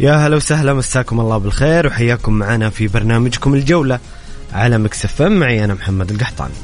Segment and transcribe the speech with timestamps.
[0.00, 3.98] يا هلا وسهلا مساكم الله بالخير وحياكم معنا في برنامجكم الجولة
[4.52, 6.54] على مكسف معي أنا محمد القحطاني.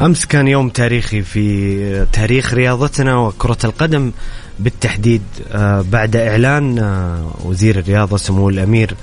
[0.00, 4.12] أمس كان يوم تاريخي في تاريخ رياضتنا وكرة القدم
[4.58, 5.22] بالتحديد
[5.52, 8.94] آه، بعد إعلان آه، وزير الرياضة سمو الأمير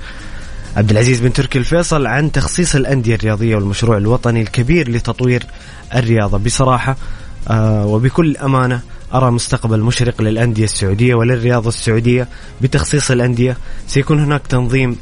[0.76, 5.46] عبد العزيز بن تركي الفيصل عن تخصيص الأندية الرياضية والمشروع الوطني الكبير لتطوير
[5.94, 6.38] الرياضة.
[6.38, 6.96] بصراحة
[7.48, 8.80] آه، وبكل أمانة
[9.14, 12.28] أرى مستقبل مشرق للأندية السعودية وللرياضة السعودية
[12.60, 13.56] بتخصيص الأندية.
[13.86, 14.96] سيكون هناك تنظيم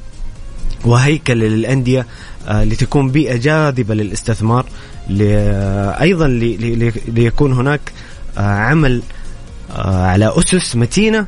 [0.84, 2.06] وهيكل للأندية
[2.48, 4.66] آه، لتكون بيئة جاذبة للاستثمار
[6.00, 6.28] أيضا
[7.08, 7.80] ليكون هناك
[8.38, 9.02] آه، عمل
[9.84, 11.26] على أسس متينة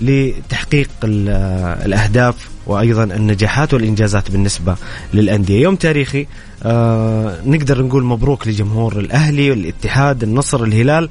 [0.00, 4.76] لتحقيق الأهداف وأيضا النجاحات والإنجازات بالنسبة
[5.14, 5.62] للأندية.
[5.62, 6.26] يوم تاريخي
[6.62, 11.08] آه نقدر نقول مبروك لجمهور الأهلي والاتحاد النصر الهلال.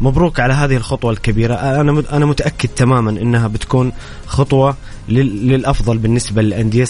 [0.00, 1.54] مبروك على هذه الخطوة الكبيرة.
[1.54, 3.92] أنا أنا متأكد تماما أنها بتكون
[4.26, 4.76] خطوة
[5.08, 6.84] للأفضل بالنسبة للأندية.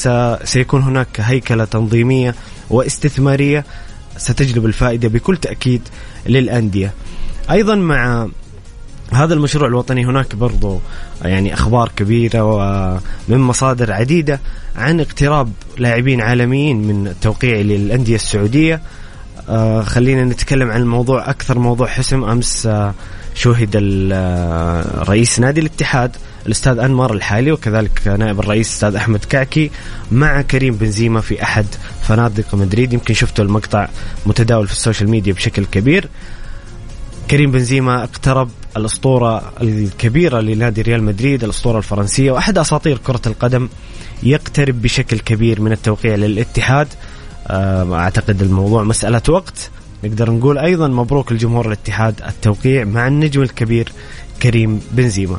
[0.45, 2.35] سيكون هناك هيكلة تنظيمية
[2.71, 3.65] واستثمارية
[4.17, 5.83] ستجلب الفائدة بكل تأكيد
[6.27, 6.93] للأندية.
[7.51, 8.29] أيضا مع
[9.15, 10.81] هذا المشروع الوطني هناك برضو
[11.23, 14.41] يعني أخبار كبيرة ومن مصادر عديدة
[14.77, 18.81] عن اقتراب لاعبين عالميين من التوقيع للأندية السعودية.
[19.49, 22.95] آه خلينا نتكلم عن الموضوع أكثر موضوع حسم أمس آه
[23.35, 23.71] شوهد
[24.13, 29.71] آه، رئيس نادي الاتحاد الأستاذ أنمار الحالي وكذلك نائب الرئيس الاستاذ أحمد كعكي
[30.13, 31.67] مع كريم بنزيما في أحد
[32.03, 32.93] فنادق مدريد.
[32.93, 33.89] يمكن شفتوا المقطع
[34.27, 36.09] متداول في ال social media بشكل كبير.
[37.33, 43.69] كريم بنزيما اقترب الأسطورة الكبيرة لنادي ريال مدريد الأسطورة الفرنسية وأحد أساطير كرة القدم
[44.23, 46.89] يقترب بشكل كبير من التوقيع للاتحاد.
[47.47, 49.71] آه، أعتقد الموضوع مسألة وقت.
[50.05, 53.89] نقدر نقول أيضا مبروك لجمهور الاتحاد التوقيع مع النجم الكبير
[54.43, 55.39] كريم بنزيما.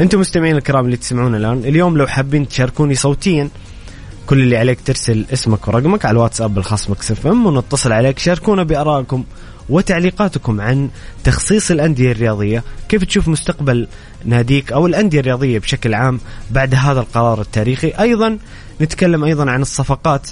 [0.00, 3.48] أنتم مستمعين الكرام اللي تسمعون الآن اليوم لو حابين تشاركوني صوتيا
[4.30, 9.24] كل اللي عليك ترسل اسمك ورقمك على الواتساب الخاص مكسف ام ونتصل عليك شاركونا بارائكم
[9.68, 10.88] وتعليقاتكم عن
[11.24, 13.88] تخصيص الأندية الرياضية كيف تشوف مستقبل
[14.24, 16.20] ناديك أو الأندية الرياضية بشكل عام
[16.50, 18.38] بعد هذا القرار التاريخي؟ أيضا
[18.80, 20.28] نتكلم أيضا عن الصفقات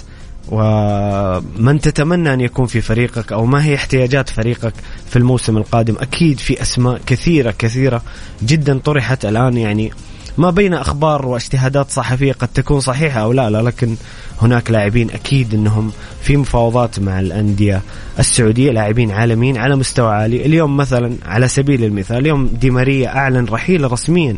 [0.49, 4.73] ومن تتمنى أن يكون في فريقك أو ما هي احتياجات فريقك
[5.09, 8.01] في الموسم القادم؟ أكيد في أسماء كثيرة كثيرة
[8.43, 9.91] جدا طرحت الآن يعني
[10.37, 13.95] ما بين أخبار واجتهادات صحفية قد تكون صحيحة أو لا, لا لكن
[14.41, 15.91] هناك لاعبين أكيد إنهم
[16.21, 17.81] في مفاوضات مع الأندية
[18.19, 20.45] السعودية لاعبين عالميين على مستوى عالي.
[20.45, 24.37] اليوم مثلا على سبيل المثال اليوم دي ماريا أعلن رحيله رسميا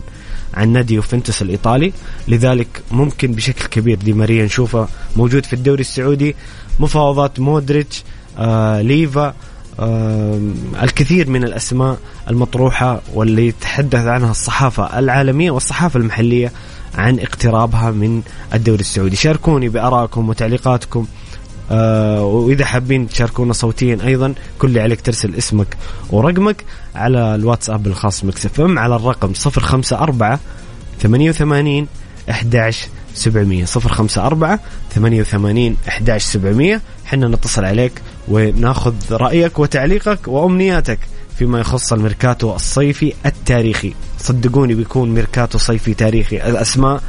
[0.54, 1.94] عن نادي يوفنتوس الإيطالي
[2.28, 6.36] لذلك ممكن بشكل كبير دي ماريا نشوفه موجود في الدوري السعودي.
[6.80, 8.04] مفاوضات مودريتش
[8.38, 9.34] آه ليفا
[10.84, 11.98] الكثير من الأسماء
[12.30, 16.52] المطروحة واللي يتحدث عنها الصحافة العالمية والصحافة المحلية
[16.96, 18.22] عن اقترابها من
[18.54, 19.16] الدوري السعودي.
[19.16, 21.06] شاركوني بارائكم وتعليقاتكم.
[21.72, 25.78] آه وإذا حابين تشاركونا صوتيا أيضا كل اللي عليك ترسل اسمك
[26.10, 26.64] ورقمك
[26.96, 30.40] على الواتساب الخاص مكسف إم على الرقم 054
[31.02, 31.88] 88
[32.30, 34.60] 11 700 054
[34.96, 41.00] 88 11 700 حنا نتصل عليك وناخذ رأيك وتعليقك وأمنياتك
[41.38, 43.94] فيما يخص الميركاتو الصيفي التاريخي.
[44.20, 46.38] صدقوني بيكون ميركاتو صيفي تاريخي.
[46.38, 47.04] الأسماء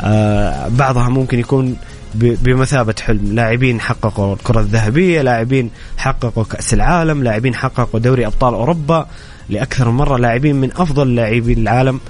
[0.00, 1.76] آه بعضها ممكن يكون
[2.14, 3.34] بمثابة حلم.
[3.34, 9.06] لاعبين حققوا الكرة الذهبية لاعبين حققوا كأس العالم لاعبين حققوا دوري أبطال أوروبا.
[9.48, 12.00] لأكثر من مرة لاعبين من أفضل لاعبين العالم.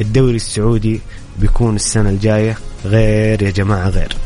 [0.00, 1.00] الدوري السعودي
[1.38, 2.56] بيكون السنة الجاية.
[2.84, 4.16] غير يا جماعة غير.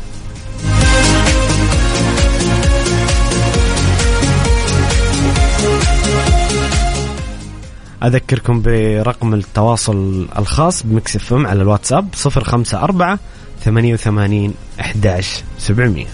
[8.05, 13.17] أذكركم برقم التواصل الخاص ب Mix FM على الواتساب 054
[13.63, 16.05] 88 11 700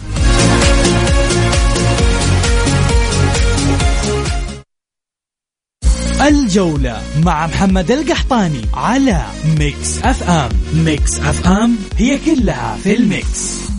[6.22, 9.22] الجولة مع محمد القحطاني على
[9.60, 10.50] Mix FM.
[10.74, 13.71] Mix FM هي كلها في ال Mix.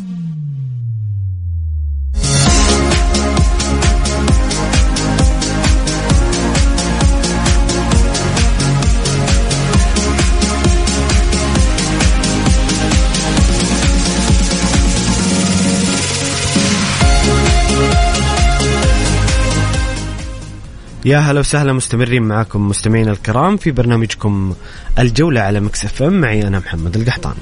[21.05, 24.55] يا هلا وسهلا مستمرين معاكم مستمعينا الكرام في برنامجكم
[24.99, 26.21] الجولة على Mix FM.
[26.21, 27.37] معي أنا محمد القحطاني.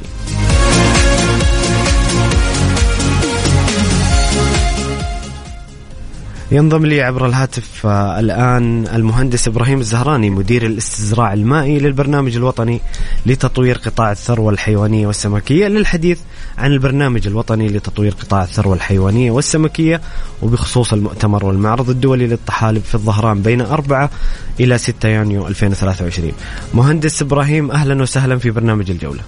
[6.52, 12.80] ينضم لي عبر الهاتف آه، الآن المهندس إبراهيم الزهراني مدير الاستزراع المائي للبرنامج الوطني
[13.26, 15.68] لتطوير قطاع الثروة الحيوانية والسمكية.
[15.68, 16.20] للحديث
[16.58, 20.00] عن البرنامج الوطني لتطوير قطاع الثروة الحيوانية والسمكية
[20.42, 24.10] وبخصوص المؤتمر والمعرض الدولي للطحالب في الظهران بين 4
[24.60, 26.32] إلى 6 يونيو 2023
[26.74, 29.20] مهندس إبراهيم أهلا وسهلا في برنامج الجولة.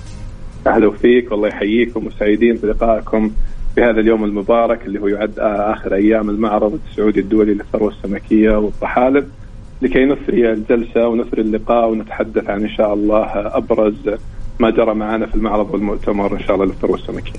[0.67, 3.31] أهلا فيك والله يحييكم وسعيدين بلقائكم
[3.75, 9.29] في هذا اليوم المبارك اللي هو يعد آخر أيام المعرض السعودي الدولي للثروة السمكية والطحالب
[9.83, 13.95] لكي نثري الجلسة ونثري اللقاء ونتحدث عن إن شاء الله أبرز
[14.61, 17.33] ما جرى معنا في المعرض والمؤتمر إن شاء الله للثروة السمكية.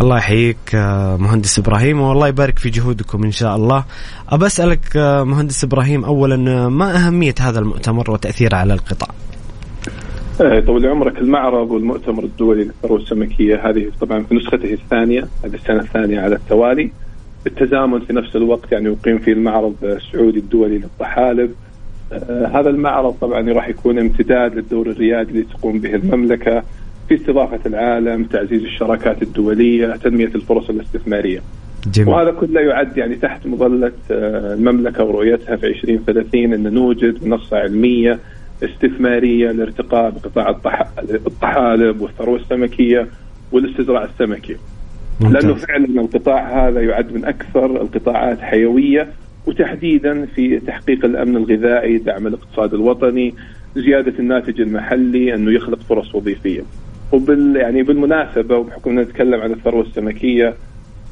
[0.00, 0.74] الله يحييك
[1.18, 3.84] مهندس إبراهيم والله يبارك في جهودكم إن شاء الله.
[4.28, 4.96] أبى أسألك
[5.26, 9.08] مهندس إبراهيم اولا ما أهمية هذا المؤتمر وتأثيره على القطاع؟
[10.40, 15.80] إيه، طول عمرك المعرض والمؤتمر الدولي للثروه السمكيه هذه طبعا في نسخته الثانية هذه السنة
[15.80, 16.90] الثانية على التوالي
[17.44, 21.54] بالتزامن في نفس الوقت يعني يقيم فيه المعرض السعودي الدولي للطحالب
[22.12, 26.62] آه هذا المعرض طبعا راح يكون امتداد للدور الريادي اللي تقوم به المملكة
[27.08, 31.40] في استضافة العالم، تعزيز الشراكات الدولية، تنمية الفرص الاستثمارية.
[31.92, 32.08] جميل.
[32.08, 38.18] وهذا كله يعد يعني تحت مظلة آه المملكة ورؤيتها في 2030 إن نوجد منصة علمية
[38.64, 40.56] استثمارية لارتقاء بقطاع
[41.26, 43.08] الطحالب والثروة السمكية
[43.52, 44.56] والاستزراع السمكي.
[45.20, 45.44] ممتاز.
[45.44, 49.08] لأنه فعلا القطاع هذا يعد من أكثر القطاعات حيوية
[49.46, 53.34] وتحديدا في تحقيق الأمن الغذائي، دعم الاقتصاد الوطني،
[53.76, 56.62] زيادة الناتج المحلي، أنه يخلق فرص وظيفية.
[57.12, 60.54] وبال يعني بالمناسبة وبحكم نتكلم عن الثروة السمكية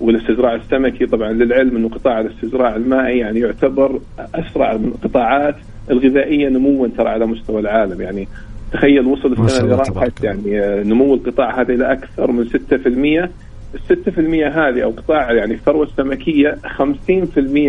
[0.01, 4.01] والاستزراع السمكي طبعا للعلم أنه قطاع الاستزراع المائي يعني يعتبر
[4.35, 5.57] أسرع من القطاعات
[5.91, 8.01] الغذائية نموا ترى على مستوى العالم.
[8.01, 8.29] يعني
[8.73, 13.31] تخيل وصل السنة اللي راحت يعني آه، نمو القطاع هذا إلى أكثر من 6%
[13.75, 16.79] ال 6% هذه أو قطاع يعني الثروة السمكية 50%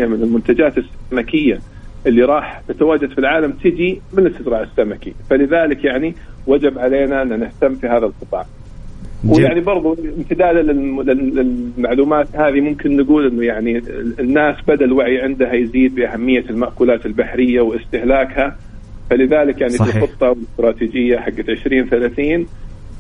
[0.06, 1.60] من المنتجات السمكية
[2.08, 5.14] اللي راح تتواجد في العالم تجي من الاستزراع السمكي.
[5.30, 6.16] فلذلك يعني
[6.48, 8.46] وجب علينا أن نهتم في هذا القطاع.
[9.30, 13.82] ويعني برضو امتدادا للمعلومات هذه ممكن نقول إنه يعني
[14.20, 18.58] الناس بدا الوعي عندها يزيد بأهمية المأكولات البحرية واستهلاكها.
[19.10, 19.92] فلذلك يعني صحيح.
[19.92, 22.46] في الخطة والاستراتيجيه حقت 2030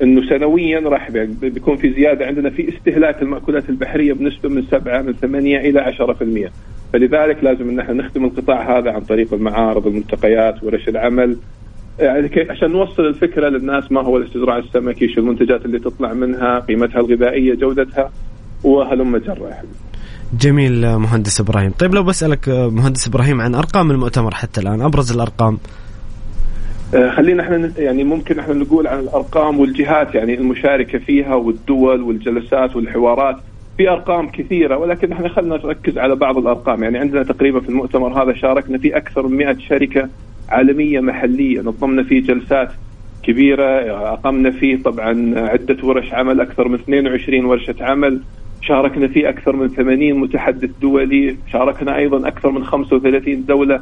[0.03, 1.11] إنه سنويا راح
[1.41, 5.93] بيكون في زيادة عندنا في استهلاك المأكولات البحرية بنسبة من 7 من 8 إلى
[6.49, 6.49] 10%
[6.93, 11.37] فلذلك لازم إن إحنا نخدم القطاع هذا عن طريق المعارض الملتقيات ورش العمل
[11.99, 16.99] يعني عشان نوصل الفكرة للناس ما هو الاستزراع السمكي شو المنتجات اللي تطلع منها قيمتها
[16.99, 18.11] الغذائية جودتها
[18.63, 19.57] وهلم جرة
[20.39, 21.71] جميل مهندس إبراهيم.
[21.71, 25.57] طيب لو بسألك مهندس إبراهيم عن أرقام المؤتمر حتى الآن أبرز الأرقام.
[26.95, 32.75] آه، خلينا إحنا يعني ممكن إحنا نقول عن الأرقام والجهات يعني المشاركة فيها والدول والجلسات
[32.75, 33.37] والحوارات.
[33.81, 36.83] في أرقام كثيرة ولكن إحنا خلينا نركز على بعض الأرقام.
[36.83, 40.09] يعني عندنا تقريبا في المؤتمر هذا شاركنا في أكثر من 100 شركة
[40.49, 41.61] عالمية محلية.
[41.61, 42.71] نظمنا فيه جلسات
[43.23, 43.65] كبيرة
[44.13, 48.21] أقمنا فيه طبعا عدة ورش عمل أكثر من 22 ورشة عمل.
[48.61, 51.37] شاركنا فيه أكثر من 80 متحدث دولي.
[51.51, 53.81] شاركنا أيضا أكثر من 35 دولة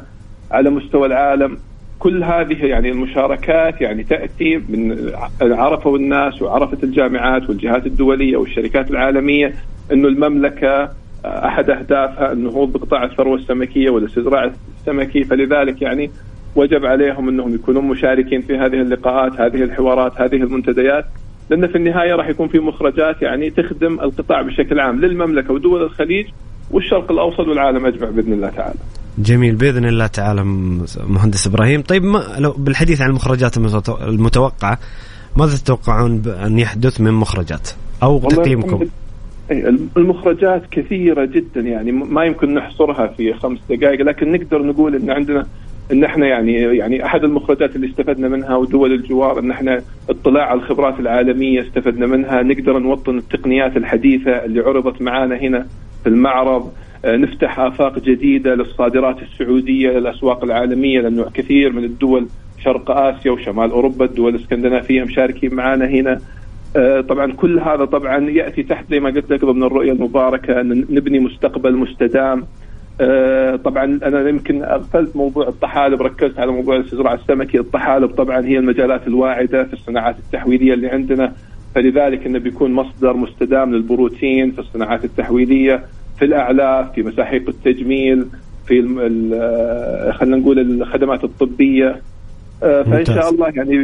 [0.50, 1.58] على مستوى العالم.
[1.98, 9.54] كل هذه يعني المشاركات يعني تأتي من عرفوا الناس وعرفت الجامعات والجهات الدولية والشركات العالمية.
[9.92, 10.90] إنه المملكة
[11.24, 16.10] أحد أهدافها النهوض بقطاع الثروة السمكية والاستزراع السمكي فلذلك يعني
[16.56, 21.04] وجب عليهم إنهم يكونون مشاركين في هذه اللقاءات هذه الحوارات هذه المنتديات
[21.50, 26.26] لأن في النهاية راح يكون في مخرجات يعني تخدم القطاع بشكل عام للمملكة ودول الخليج
[26.70, 28.78] والشرق الأوسط والعالم أجمع بإذن الله تعالى.
[29.18, 30.44] جميل بإذن الله تعالى
[31.06, 33.56] مهندس إبراهيم، طيب ما لو بالحديث عن المخرجات
[33.88, 34.78] المتوقعة
[35.36, 37.70] ماذا تتوقعون ان يحدث من مخرجات
[38.02, 38.86] أو تقييمكم؟
[39.96, 45.46] المخرجات كثيرة جدا يعني ما يمكن نحصرها في خمس دقائق لكن نقدر نقول إن عندنا
[45.92, 50.60] إن إحنا يعني يعني أحد المخرجات اللي استفدنا منها ودول الجوار إن إحنا اطلاع على
[50.60, 55.66] الخبرات العالمية استفدنا منها نقدر نوطن التقنيات الحديثة اللي عرضت معانا هنا
[56.02, 56.72] في المعرض.
[57.04, 62.26] آه، نفتح آفاق جديدة للصادرات السعودية للأسواق العالمية لأنه كثير من الدول
[62.64, 66.20] شرق آسيا وشمال أوروبا الدول الإسكندنافية مشاركين معنا هنا.
[67.08, 71.18] طبعا كل هذا طبعا يأتي تحت زي ما قلت لك ضمن الرؤية المباركة أن نبني
[71.20, 72.44] مستقبل مستدام.
[73.00, 77.58] آه، طبعا أنا يمكن اغفلت موضوع الطحالب ركزت على موضوع الاستزراع السمكي.
[77.58, 81.32] الطحالب طبعا هي المجالات الواعدة في الصناعات التحويلية اللي عندنا
[81.74, 85.84] فلذلك إنه بيكون مصدر مستدام للبروتين في الصناعات التحويلية
[86.18, 88.26] في الأعلاف في مساحيق التجميل
[88.66, 88.98] في
[89.34, 91.88] آه، خلينا نقول الخدمات الطبية.
[91.88, 92.00] آه،
[92.60, 93.74] فإن شاء الله يعني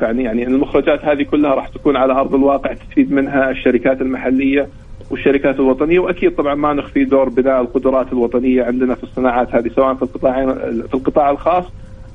[0.00, 4.68] يعني يعني المخرجات هذه كلها راح تكون على أرض الواقع تستفيد منها الشركات المحلية
[5.10, 9.94] والشركات الوطنية وأكيد طبعا ما نخفي دور بناء القدرات الوطنية عندنا في الصناعات هذه سواء
[9.94, 10.46] في القطاع
[10.88, 11.64] في القطاع الخاص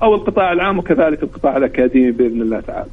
[0.04, 2.90] أو القطاع العام وكذلك القطاع الأكاديمي بإذن الله تعالى.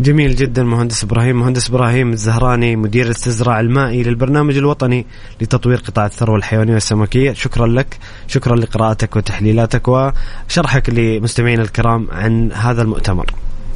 [0.00, 5.06] جميل جدا مهندس إبراهيم، مهندس إبراهيم الزهراني مدير الاستزراع المائي للبرنامج الوطني
[5.40, 12.82] لتطوير قطاع الثروة الحيوانية والسمكية، شكرا لك، شكرا لقراءتك وتحليلاتك وشرحك لمستمعينا الكرام عن هذا
[12.82, 13.26] المؤتمر.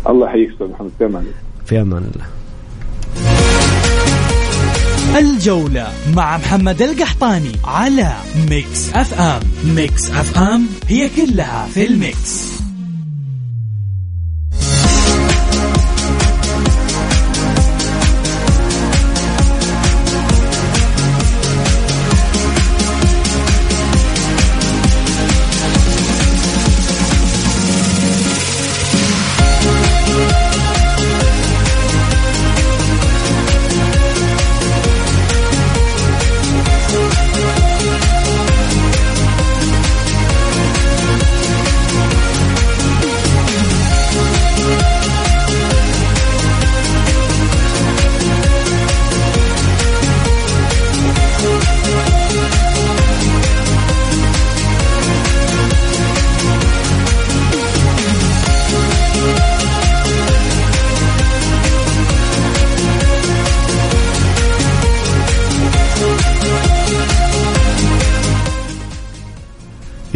[0.08, 1.34] الله يحييك أستاذ محمد في أمان الله.
[1.66, 2.26] في أمان الله.
[5.18, 8.12] الجولة مع محمد القحطاني على
[8.50, 12.58] Mix FM Mix FM هي كلها في ال Mix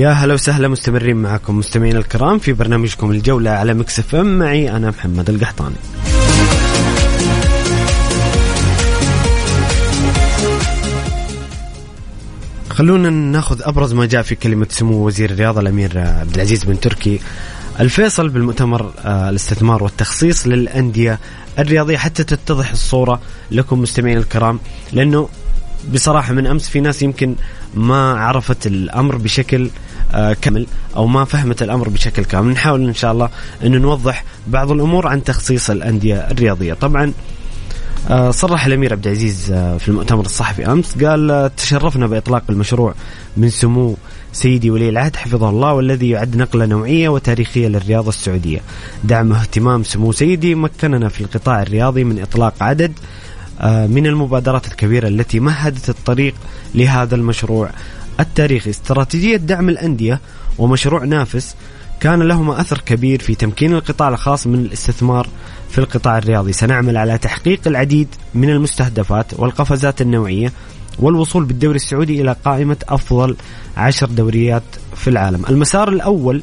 [0.03, 4.39] يا هلا وسهلا مستمرين معكم مستمعين الكرام في برنامجكم الجولة على Mix FM.
[4.39, 5.75] معي أنا محمد القحطاني.
[12.71, 17.21] خلونا ناخذ أبرز ما جاء في كلمة سمو وزير الرياضة الأمير عبد العزيز بن تركي.
[17.81, 21.19] الفيصل بالمؤتمر آه، الاستثمار والتخصيص للأندية
[21.59, 24.59] الرياضية حتى تتضح الصورة لكم مستمعين الكرام
[24.93, 25.29] لأنه
[25.95, 27.35] بصراحة من أمس في ناس يمكن
[27.75, 29.71] ما عرفت الأمر بشكل
[30.13, 30.67] كامل
[30.97, 32.53] أو ما فهمت الأمر بشكل كامل.
[32.53, 33.29] نحاول إن شاء الله
[33.65, 36.75] انه نوضح بعض الأمور عن تخصيص الأندية الرياضية.
[36.75, 37.13] طبعا
[38.11, 42.95] آه، صرح الأمير عبد العزيز آه، في المؤتمر الصحفي أمس قال تشرفنا بإطلاق المشروع
[43.37, 43.97] من سمو
[44.33, 48.61] سيدي ولي العهد حفظه الله والذي يعد نقلة نوعية وتاريخية للرياضة السعودية.
[49.05, 52.93] دعم اهتمام سمو سيدي مكننا في القطاع الرياضي من إطلاق عدد
[53.65, 56.35] من المبادرات الكبيرة التي مهدت الطريق
[56.75, 57.71] لهذا المشروع.
[58.21, 60.21] التاريخي استراتيجية دعم الأندية
[60.59, 61.57] ومشروع نافس
[62.01, 65.29] كان لهما أثر كبير في تمكين القطاع الخاص من الاستثمار
[65.71, 66.53] في القطاع الرياضي.
[66.53, 70.53] سنعمل على تحقيق العديد من المستهدفات والقفزات النوعية
[70.99, 73.37] والوصول بالدوري السعودي إلى قائمة أفضل
[73.77, 74.63] عشر دوريات
[74.97, 75.45] في العالم.
[75.49, 76.43] المسار الأول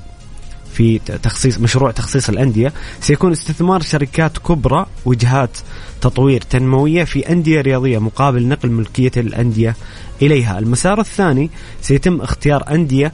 [0.73, 2.73] في تخصيص مشروع تخصيص الأندية.
[3.01, 5.57] سيكون استثمار شركات كبرى وجهات
[6.01, 9.75] تطوير تنموية في أندية رياضية مقابل نقل ملكية الأندية
[10.21, 10.59] إليها.
[10.59, 11.49] المسار الثاني
[11.81, 13.13] سيتم اختيار أندية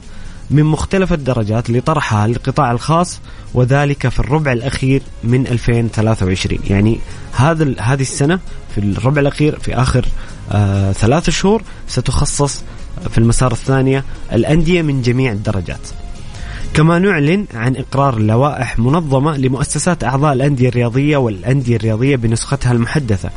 [0.50, 3.20] من مختلف الدرجات لطرحها للقطاع الخاص
[3.54, 6.98] وذلك في الربع الأخير من 2023 يعني
[7.32, 8.40] هذا هذه السنة
[8.74, 10.04] في الربع الأخير في آخر
[10.52, 12.62] آه ثلاث شهور ستخصص
[13.10, 15.80] في المسار الثانية الأندية من جميع الدرجات.
[16.76, 23.30] كما نعلن عن إقرار لوائح منظمة لمؤسسات أعضاء الأندية الرياضية والأندية الرياضية بنسختها المحدثة.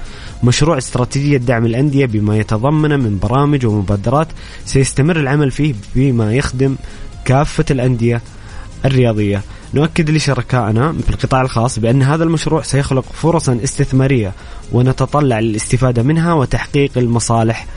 [0.44, 4.28] مشروع استراتيجية دعم الأندية بما يتضمن من برامج ومبادرات
[4.66, 6.76] سيستمر العمل فيه بما يخدم
[7.26, 8.22] كافة الأندية
[8.86, 9.42] الرياضية.
[9.74, 14.34] نؤكد لشركائنا في القطاع الخاص بأن هذا المشروع سيخلق فرصا استثمارية
[14.72, 17.68] ونتطلع للاستفادة منها وتحقيق المصالح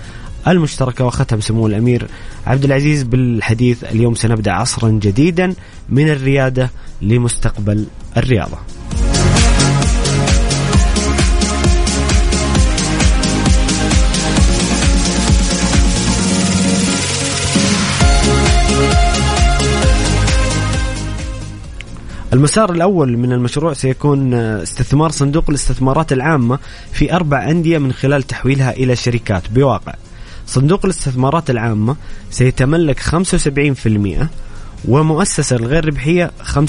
[0.49, 2.07] المشتركة وختم سمو الأمير
[2.47, 5.55] عبد العزيز بالحديث اليوم سنبدأ عصرا جديدا
[5.89, 6.71] من الريادة
[7.03, 8.59] لمستقبل الرياضة.
[22.33, 26.59] المسار الأول من المشروع سيكون استثمار صندوق الاستثمارات العامة
[26.93, 29.95] في أربع أندية من خلال تحويلها إلى شركات بواقع.
[30.53, 31.97] صندوق الاستثمارات العامة
[32.31, 34.27] سيتملك 75%
[34.89, 36.61] ومؤسسة الغير ربحية 25%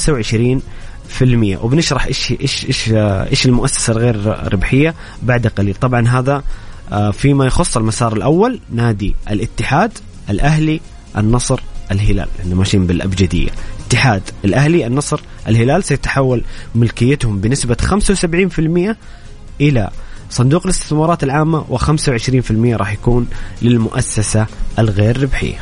[1.61, 4.15] وبنشرح إيش إيش إيش إيش المؤسسة الغير
[4.53, 5.75] ربحية بعد قليل.
[5.75, 6.43] طبعا هذا
[6.91, 9.91] آه، فيما يخص المسار الأول نادي الاتحاد
[10.29, 10.81] الأهلي
[11.17, 11.59] النصر
[11.91, 12.27] الهلال.
[12.39, 13.49] إحنا ماشيين بالأبجدية.
[13.87, 16.43] اتحاد الأهلي النصر الهلال سيتحول
[16.75, 18.95] ملكيتهم بنسبة 75%
[19.61, 19.89] إلى
[20.33, 23.27] صندوق الاستثمارات العامة و25% راح يكون
[23.61, 24.45] للمؤسسة
[24.79, 25.57] الغير ربحية.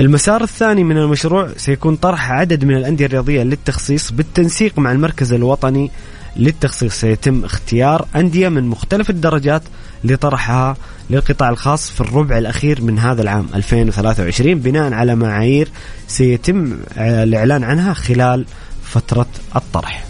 [0.00, 5.90] المسار الثاني من المشروع سيكون طرح عدد من الأندية الرياضية للتخصيص بالتنسيق مع المركز الوطني
[6.36, 6.94] للتخصيص.
[6.94, 9.62] سيتم اختيار أندية من مختلف الدرجات
[10.06, 10.76] لطرحها
[11.10, 15.68] للقطاع الخاص في الربع الأخير من هذا العام 2023 بناء على معايير
[16.08, 18.46] سيتم الإعلان عنها خلال
[18.82, 20.04] فترة الطرح.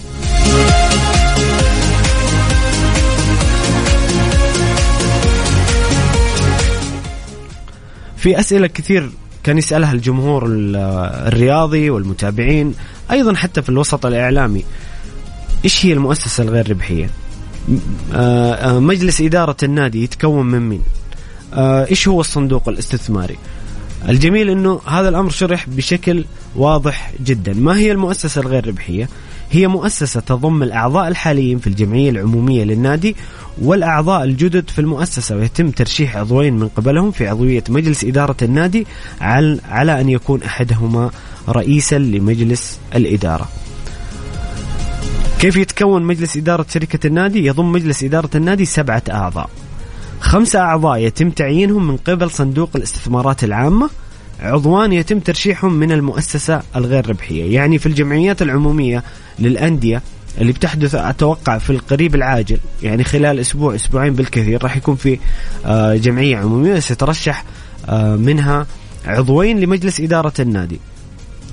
[8.17, 9.11] في أسئلة كثير
[9.45, 12.75] كان يسألها الجمهور الرياضي والمتابعين
[13.11, 14.65] أيضا حتى في الوسط الإعلامي.
[15.65, 17.11] إيش هي المؤسسة الغير ربحية؟
[18.81, 20.83] مجلس إدارة النادي يتكون من مين؟
[21.55, 23.37] آه، إيش هو الصندوق الاستثماري؟
[24.09, 26.25] الجميل أنه هذا الأمر شرح بشكل
[26.57, 27.55] واضح جدا.
[27.55, 29.09] ما هي المؤسسة الغير ربحية؟
[29.51, 33.17] هي مؤسسة تضم الأعضاء الحاليين في الجمعية العمومية للنادي
[33.63, 38.87] والأعضاء الجدد في المؤسسة ويتم ترشيح عضوين من قبلهم في عضوية مجلس إدارة النادي
[39.69, 41.11] على أن يكون أحدهما
[41.49, 43.49] رئيسا لمجلس الإدارة.
[45.41, 49.51] كيف يتكون مجلس إدارة شركة النادي؟ يضم مجلس إدارة النادي سبعة أعضاء.
[50.21, 53.91] خمسة أعضاء يتم تعيينهم من قبل صندوق الاستثمارات العامة.
[54.41, 57.55] عضوان يتم ترشيحهم من المؤسسة الغير ربحية.
[57.55, 59.05] يعني في الجمعيات العمومية
[59.39, 60.03] للأندية
[60.41, 65.19] اللي بتحدث أتوقع في القريب العاجل يعني خلال أسبوع أسبوعين بالكثير راح يكون في
[65.67, 67.45] آه، جمعية عمومية سترشح
[67.89, 68.67] آه، منها
[69.07, 70.81] عضوين لمجلس إدارة النادي.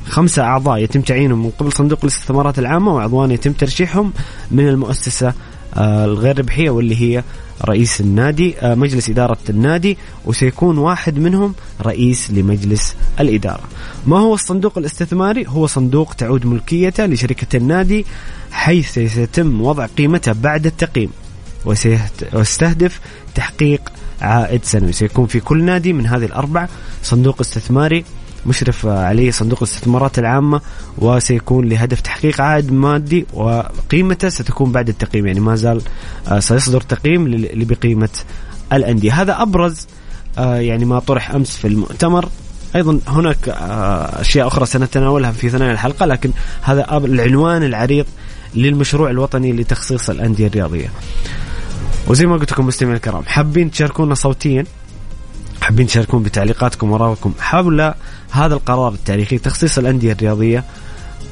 [0.07, 4.13] خمسة أعضاء يتم تعيينهم من قبل صندوق الاستثمارات العامة وعضوان يتم ترشيحهم
[4.51, 5.33] من المؤسسة
[5.75, 7.23] آه، الغير ربحية واللي هي
[7.65, 13.63] رئيس النادي آه، مجلس إدارة النادي وسيكون واحد منهم رئيس لمجلس الإدارة
[14.07, 18.05] ما هو الصندوق الاستثماري؟ هو صندوق تعود ملكيته لشركة النادي
[18.51, 21.09] حيث سيتم وضع قيمته بعد التقييم
[21.65, 22.99] ويستهدف
[23.35, 23.81] تحقيق
[24.21, 26.67] عائد سنوي سيكون في كل نادي من هذه الأربع
[27.03, 28.03] صندوق استثماري
[28.45, 30.62] مشرف عليه صندوق الاستثمارات العامة
[30.97, 35.82] وسيكون لهدف تحقيق عائد مادي وقيمته ستكون بعد التقييم يعني ما زال
[36.27, 38.10] آه، سيصدر تقييم بقيمة
[38.73, 39.21] الأندية.
[39.21, 39.88] هذا أبرز
[40.38, 42.29] آه، يعني ما طرح أمس في المؤتمر.
[42.75, 48.06] أيضا هناك آه، أشياء أخرى سنتناولها في ثنايا الحلقة لكن هذا العنوان العريض
[48.56, 50.88] للمشروع الوطني لتخصيص الأندية الرياضية.
[52.08, 54.65] وزي ما قلت لكم مستمعينا الكرام حابين تشاركونا صوتيا؟
[55.63, 57.34] حابين تشاركون بتعليقاتكم وآرائكم.
[57.39, 57.93] حول
[58.32, 60.63] هذا القرار التاريخي تخصيص الأندية الرياضية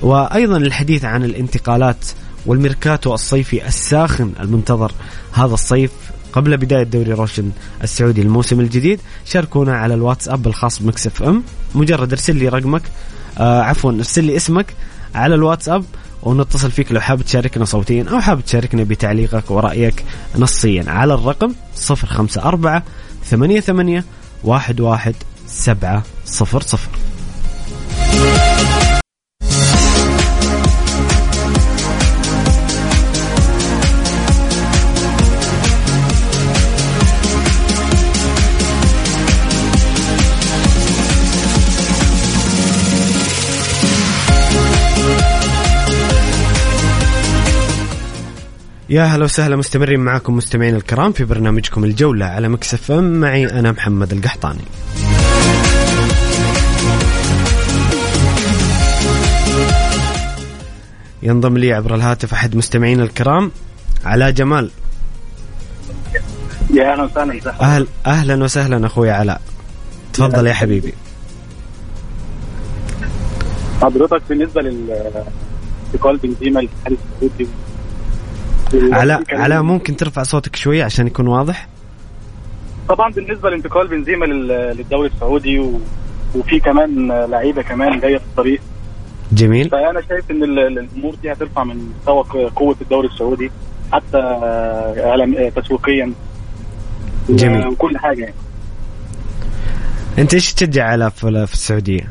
[0.02, 2.06] وأيضا الحديث عن الانتقالات
[2.46, 4.92] والميركاتو الصيفي الساخن المنتظر
[5.34, 5.92] هذا الصيف
[6.34, 7.52] قبل بداية دوري روشن
[7.84, 9.00] السعودي الموسم الجديد.
[9.26, 11.44] شاركونا على الواتساب الخاص ب Mix FM.
[11.76, 12.84] مجرد ارسل لي رقمك
[13.38, 14.66] آه عفوا ارسل لي اسمك
[15.16, 15.84] على الواتساب
[16.24, 20.04] ونتصل فيك لو حابب تشاركنا صوتيا أو حابب تشاركنا بتعليقك ورأيك
[20.38, 20.84] نصيا.
[20.88, 21.54] على الرقم
[21.90, 22.82] 054
[23.24, 24.04] 88
[24.44, 25.16] واحد واحد
[25.48, 26.90] سبعة صفر صفر.
[48.92, 53.20] يا هلا وسهلا مستمرين معاكم مستمعين الكرام في برنامجكم الجولة على مكسف ام.
[53.20, 54.62] معي أنا محمد القحطاني.
[61.24, 63.52] ينضم لي عبر الهاتف أحد مستمعين الكرام
[64.06, 64.72] علاء جمال.
[66.74, 69.42] يا أهلا وسهلا؟ أهل أهلا وسهلا أخوي علاء.
[70.14, 70.94] تفضل يا حبيبي.
[73.82, 74.92] حضرتك بالنسبة لل
[75.94, 77.48] انتقال بنزيما للاتحاد السعودي
[78.74, 81.68] علاء علاء ممكن ترفع صوتك شوي عشان يكون واضح؟
[82.90, 85.80] طبعا بالنسبة لانتقال بنزيما لل- للدوري السعودي و...
[86.36, 88.62] وفي كمان لعيبة كمان جاية في الطريق.
[89.32, 89.70] جميل.
[89.70, 93.52] فأنا شايف إن ال- ال- الأمور دي هترفع من مستوى قوة الدوري السعودي
[93.92, 94.18] حتى
[95.56, 96.14] تسويقيا.
[97.30, 97.68] جميل.
[97.68, 98.36] وكل حاجة يعني.
[100.18, 102.08] أنت إيش تشجع في في السعودية؟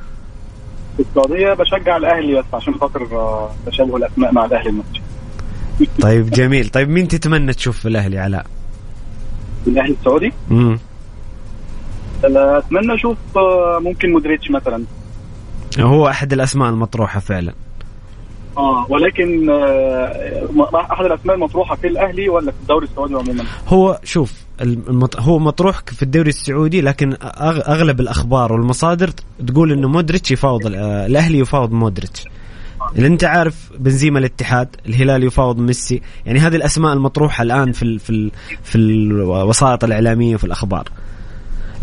[0.97, 5.01] في السعودية بشجع الأهلي بس عشان خاطر آه، تشابه الأسماء مع الأهلي المصري
[6.01, 6.69] طيب جميل.
[6.69, 8.47] طيب مين تتمنى تشوف في الأهلي علاء؟
[9.67, 10.79] الأهلي السعودي؟ امم
[12.25, 14.85] أتمنى أشوف آه، ممكن مودريتش مثلا.
[15.79, 17.53] هو أحد الأسماء المطروحة فعلا.
[18.59, 23.45] آه ولكن آه، أحد الأسماء المطروحة في الأهلي ولا في الدوري السعودي عموما.
[23.69, 25.21] هو شوف المط...
[25.21, 27.61] هو مطروح في الدوري السعودي لكن أغ...
[27.73, 29.11] أغلب الأخبار والمصادر
[29.47, 32.25] تقول إنه مودريتش يفاوض آه، الأهلي يفاوض مودريتش.
[32.97, 36.03] اللي انت عارف بنزيما الاتحاد الهلال يفاوض ميسي.
[36.27, 37.99] يعني هذه الأسماء المطروحة الآن في ال...
[37.99, 38.31] في ال...
[38.63, 40.85] في الوسائط الإعلامية وفي الأخبار.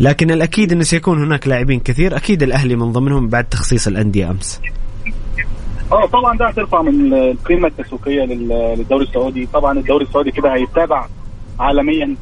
[0.00, 4.60] لكن الأكيد انه سيكون هناك لاعبين كثير أكيد الأهلي من ضمنهم بعد تخصيص الأندية أمس.
[5.92, 9.48] آه طبعا ده هترفع من القيمة التسويقية لل- للدوري السعودي.
[9.52, 11.06] طبعا الدوري السعودي كده هيتابع
[11.58, 12.14] عالميا.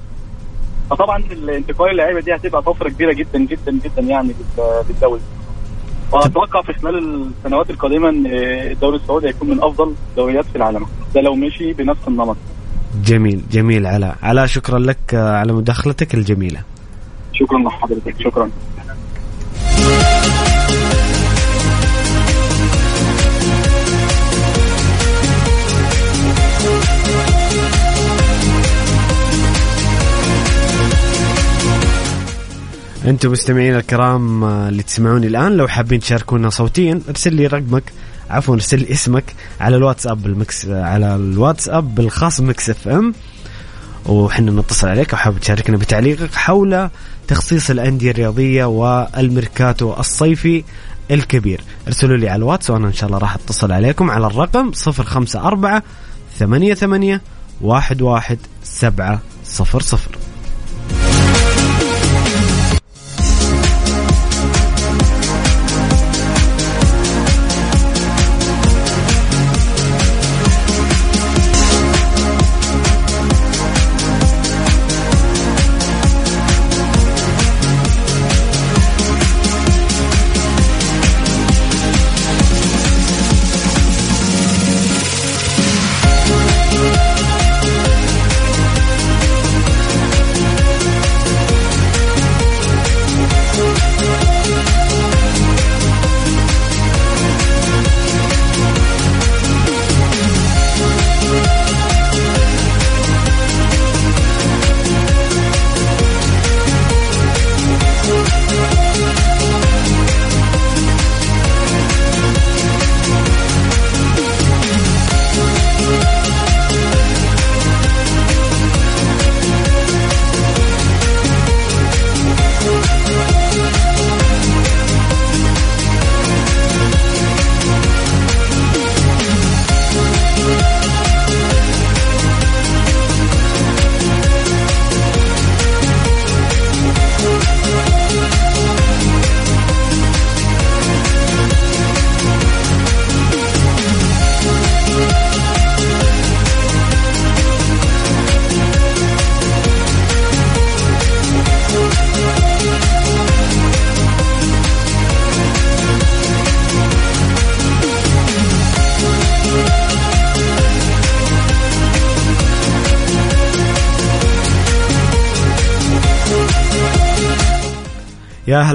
[0.91, 5.21] فطبعا الانتقال اللعيبه دي هتبقى طفرة كبيرة جدا جدا جدا يعني لل- للدوري.
[6.13, 10.87] وأتوقع في خلال السنوات القادمة إن الدوري السعودي هيكون من أفضل الدوريات في العالم.
[11.15, 12.37] ده لو مشي بنفس النمط.
[13.05, 14.17] جميل جميل علاء.
[14.23, 16.61] علاء شكرا لك على مداخلتك الجميلة.
[17.33, 18.51] شكرا لحضرتك شكرا.
[33.07, 37.93] أنتم مستمعين الكرام آه، اللي تسمعوني الآن لو حابين تشاركونا صوتيا ارسل لي رقمك
[38.31, 39.25] عفوا ارسل لي اسمك
[39.61, 43.15] على الواتساب ال Mix على الواتساب الخاص Mix FM.
[44.07, 46.91] وحنا نتصل عليك أو حابب تشاركنا بتعليقك حول
[47.29, 50.65] تخصيص الأندية الرياضية والميركاتو الصيفي
[51.11, 51.61] الكبير.
[51.87, 55.81] ارسلوا لي على الواتس وأنا إن شاء الله راح أتصل عليكم على الرقم 054
[56.39, 57.21] 88
[57.63, 58.37] 11
[58.75, 60.26] 700 يا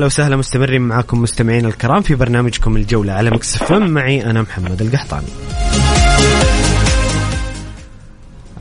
[0.01, 3.89] هلا وسهلا مستمرين معاكم مستمعين الكرام في برنامجكم الجولة على Mix FM.
[3.89, 5.27] معي أنا محمد القحطاني.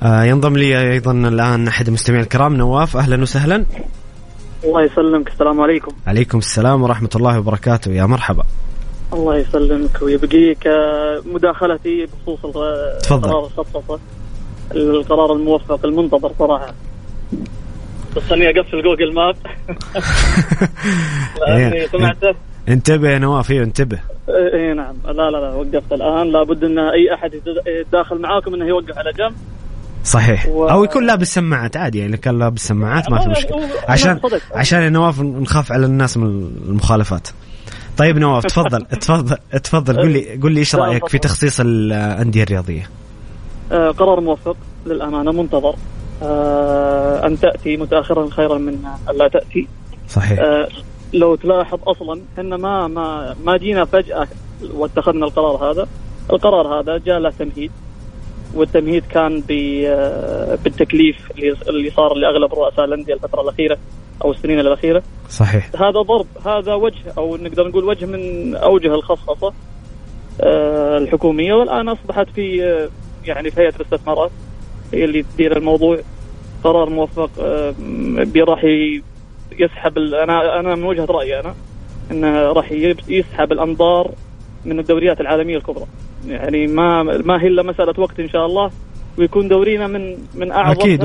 [0.03, 2.97] آه ينضم لي أيضا الآن أحد المستمعين الكرام نواف.
[2.97, 3.65] أهلا وسهلا.
[4.65, 5.29] الله يسلمك.
[5.29, 5.93] السلام عليكم.
[6.07, 7.91] عليكم السلام ورحمة الله وبركاته.
[7.91, 8.43] يا مرحبا.
[9.13, 10.67] الله يسلمك ويبقيك.
[10.67, 12.53] آه، مداخلتي بخصوص
[13.03, 13.99] تفضل.
[14.75, 16.75] القرار الموفق المنتظر صراحة.
[18.17, 19.37] بس خليني أقفل Google Map.
[21.49, 22.35] لاني سمعته
[22.69, 23.99] انتبه يا نواف أيوه انتبه.
[24.55, 24.95] اي نعم.
[25.05, 26.33] لا لا لا وقفت الآن.
[26.33, 29.35] لابد إن أي أحد يتد- يتداخل معاكم إنه يوقف على جنب.
[30.05, 30.47] صحيح.
[30.47, 33.69] و- أو يكون لابس سماعات عادي يعني كان لابس سماعات ما في مشكلة.
[33.89, 34.21] عشان.
[34.55, 37.29] عشان يا نواف نخاف على الناس من المخالفات.
[37.97, 39.97] طيب نواف تفضل تفضل تفضل.
[39.97, 41.19] قول لي قول لي إيش رأيك في.
[41.19, 42.91] تخصيص الأندية الرياضية؟
[43.73, 45.75] آه، قرار موفق للأمانة منتظر.
[47.27, 49.69] أن تأتي متأخرا خيرا من أن لا تأتي.
[50.09, 50.39] صحيح.
[50.41, 50.69] آه،
[51.13, 54.29] لو تلاحظ أصلا إحنا ما ما ما جينا فجأة
[54.75, 55.89] واتخذنا القرار هذا.
[56.33, 57.71] القرار هذا جاء له تمهيد
[58.55, 61.17] والتمهيد كان ب- آه، بالتكليف
[61.69, 63.79] اللي صار لأغلب رؤساء الأندية الفترة الأخيرة
[64.25, 65.03] أو السنين الأخيرة.
[65.29, 65.71] صحيح.
[65.77, 69.53] هذا ضرب هذا وجه أو نقدر نقول وجه من أوجه الخصخصة
[70.41, 71.55] آه، الحكومية.
[71.55, 72.89] والآن أصبحت في آه،
[73.25, 74.31] يعني في هيئة الاستثمارات.
[74.93, 75.99] هي اللي تدير الموضوع
[76.65, 77.75] قرار موفق آه،
[78.37, 78.65] راح
[79.59, 81.55] يسحب أنا أنا من وجهة رأيي أنا
[82.11, 82.73] إنه راح
[83.09, 84.11] يسحب الأنظار
[84.65, 85.87] من الدوريات العالمية الكبرى.
[86.29, 88.71] يعني ما ما هي إلا مسألة وقت إن شاء الله.
[89.21, 91.05] ويكون دورينا من من أعظم أكيد.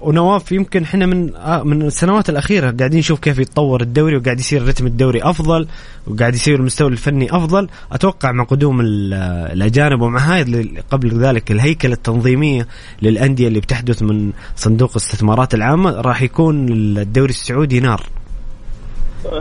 [0.00, 4.68] ونواف يمكن إحنا من آه، من السنوات الأخيرة قاعدين نشوف كيف يتطور الدوري وقاعد يصير
[4.68, 5.66] رتم الدوري أفضل
[6.06, 7.68] وقاعد يصير المستوى الفني أفضل.
[7.92, 9.14] أتوقع مع قدوم ال-
[9.52, 10.44] الأجانب ومع هاي
[10.90, 12.66] قبل ذلك الهيكله التنظيمية
[13.02, 18.02] للأندية اللي بتحدث من صندوق الاستثمارات العامة راح يكون الدوري السعودي نار.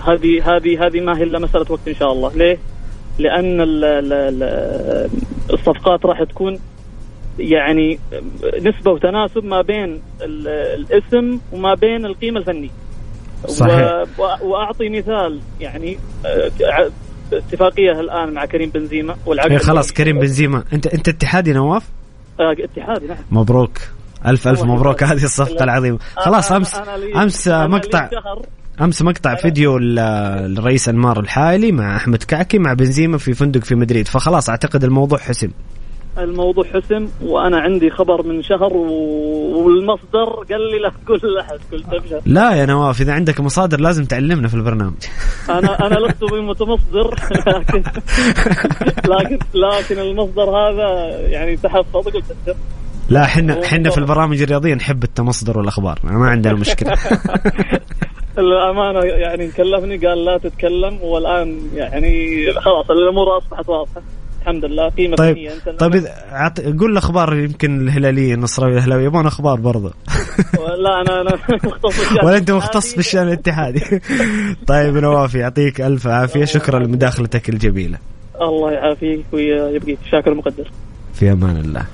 [0.07, 2.57] هذه هذه هذه ما هي إلا مسألة وقت إن شاء الله، ليه؟
[3.19, 5.10] لأن ال ال ال
[5.53, 6.60] الصفقات راح تكون
[7.39, 8.00] يعني
[8.62, 12.70] نسبة وتناسب ما بين ال- الاسم وما بين القيمة الفنية.
[13.48, 14.04] صحيح.
[14.41, 16.52] وأعطي مثال يعني آه،
[17.34, 20.63] اتفاقية الآن مع كريم بنزيما والعقد إيه خلاص كريم بنزيما.
[20.74, 21.84] انت أنت اتحادي نواف؟
[22.39, 23.17] آه، اتحادي نعم.
[23.32, 23.78] مبروك.
[24.26, 25.04] الف ألف مبروك.
[25.04, 25.63] هذه الصفقة.
[25.63, 26.00] العظيمة.
[26.15, 26.82] خلاص امس
[27.15, 28.10] أمس مقطع
[28.82, 33.76] أمس مقطع فيديو ل- الرئيس انمار الحالي مع أحمد كعكي مع بنزيما في فندق في
[33.76, 34.08] مدريد.
[34.08, 35.50] فخلاص أعتقد الموضوع حسم.
[36.17, 38.74] الموضوع حسم وأنا عندي خبر من شهر.
[38.74, 44.06] والمصدر قال لي لا تقول لاحد قلت ابشر لا يا نواف إذا عندك مصادر لازم
[44.06, 45.04] تعلمنا في البرنامج.
[45.50, 47.15] أنا أنا لست بمتمصدر
[47.47, 47.84] لكن
[49.06, 52.60] لكن لكن المصدر هذا يعني تحفظ قلت ابشر
[53.10, 56.93] لا إحنا إحنا في البرامج الرياضية نحب التمصدر والأخبار ما عندنا مشكلة.
[58.38, 64.02] الأمانة يعني كلفني قال لا تتكلم والآن يعني خلاص الأمور أصبحت واضحة.
[64.41, 66.60] الحمد لله قيمه طيب فنيه انت طيب إذا عط...
[66.60, 69.93] قول الأخبار يمكن الهلالية النصراوية الاهلاويه يبون أخبار برضه
[70.58, 72.95] لا أنا أنا مختص بالشأن ولا أنت مختص.
[72.95, 74.01] بالشأن الاتحادي.
[74.67, 76.45] طيب نواف يعطيك ألف عافية.
[76.45, 77.97] شكرا لمداخلتك الجميلة.
[78.41, 80.71] الله يعافيك ويبقيك شاكر مقدر
[81.13, 81.86] في أمان الله.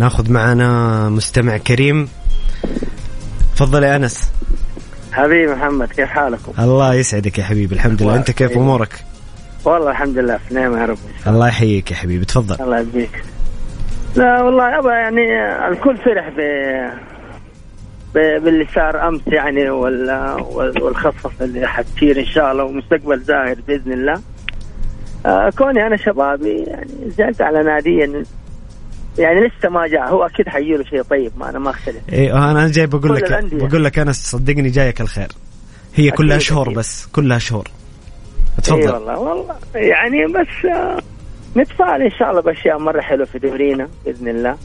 [0.00, 2.08] ناخذ معنا مستمع كريم.
[3.56, 4.30] تفضل يا أنس.
[5.12, 8.16] حبيبي محمد كيف حالكم؟ الله يسعدك يا حبيبي الحمد لله.
[8.16, 9.04] أنت كيف أمورك؟
[9.64, 10.98] والله الحمد لله في نعمة يا رب.
[11.26, 12.64] الله يحييك يا حبيبي تفضل.
[12.64, 13.24] الله يبقيك
[14.16, 15.22] لا والله أبا يعني
[15.68, 16.40] الكل فرح ب
[18.14, 20.10] باللي صار أمس يعني وال
[20.40, 24.20] وال- والخصخصه اللي حتصير إن شاء الله ومستقبل زاهر بإذن الله.
[25.26, 28.24] آه كوني أنا شبابي يعني زعلت على نادي
[29.20, 30.08] يعني لسه ما جاء.
[30.08, 31.32] هو أكيد حيجيله شيء طيب.
[31.36, 31.96] ما أنا ما أختلف.
[32.12, 33.44] إيه أنا جاي بقول لك.
[33.52, 35.28] بقول لك أنا صدقني جايك الخير.
[35.94, 36.74] هي كلها شهور.
[36.74, 37.68] بس كلها شهور.
[38.58, 39.54] اي تفضل والله والله.
[39.74, 40.98] يعني بس آه،
[41.56, 44.56] نتفائل إن شاء الله بأشياء مرة حلوة في دورينا بإذن الله.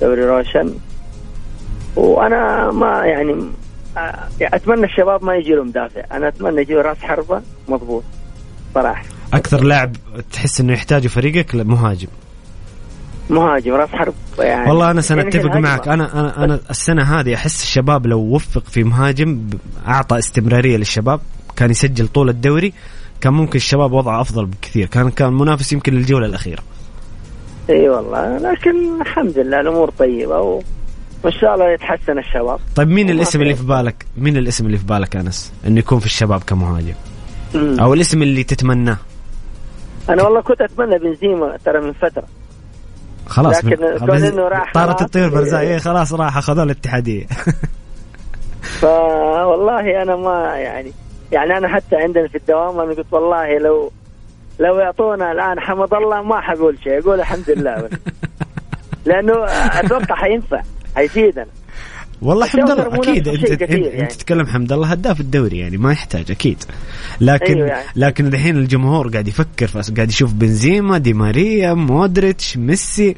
[0.00, 0.74] دوري روشن.
[1.96, 3.44] وأنا ما يعني
[3.96, 8.04] آه، أتمنى الشباب ما يجي له مدافع أنا أتمنى يجي راس حربة مضبوط.
[8.74, 9.04] صراحة.
[9.32, 9.92] أكثر لاعب
[10.32, 12.08] تحس إنه يحتاجه فريقك؟ مهاجم.
[13.30, 15.56] مهاجم راس حرب يعني والله أنا سنتفق.
[15.56, 15.88] معك.
[15.88, 19.40] أنا أنا أنا السنة هذه أحس الشباب لو وفق في مهاجم
[19.88, 21.20] أعطى استمرارية للشباب.
[21.56, 22.72] كان يسجل طول الدوري
[23.20, 24.86] كان ممكن الشباب وضعه أفضل بكثير.
[24.86, 26.62] كان كان منافس يمكن للجولة الأخيرة.
[27.70, 30.62] إي والله لكن الحمد لله الأمور طيبة و...
[31.22, 32.58] وإن شاء الله يتحسن الشباب.
[32.76, 33.54] طيب مين الاسم اللي.
[33.54, 36.94] في بالك؟ مين الاسم اللي في بالك أنس؟ انه يكون في الشباب كمهاجم.
[37.54, 37.80] مم.
[37.80, 38.96] أو الاسم اللي تتمناه.
[40.08, 42.24] أنا والله كنت أتمنى بنزيما ترى من فترة.
[43.30, 45.02] خلاص لكن كون إنه راح طارت خلاص.
[45.02, 45.78] الطيور برزاق إيه.
[45.78, 47.26] خلاص راح اخذوا الاتحاديه
[48.80, 50.92] فوالله أنا ما يعني
[51.32, 53.92] يعني أنا حتى عندنا في الدوام أنا قلت والله لو
[54.60, 57.76] لو يعطونا الآن حمد الله ما حقول شيء أقول الحمد لله.
[57.76, 57.90] بس
[59.06, 59.44] لأنه
[59.80, 60.62] أتوقع حينفع
[60.96, 61.46] حيفيدنا.
[62.22, 63.28] والله حمد الله أكيد.
[63.28, 64.06] أنت الشيء أنت, يعني.
[64.06, 66.64] تتكلم حمد الله هداف الدوري يعني ما يحتاج أكيد.
[67.20, 67.84] لكن أيوة يعني.
[67.96, 73.14] لكن الحين الجمهور قاعد يفكر في قاعد يشوف بنزيما دي ماريا مودريتش ميسي.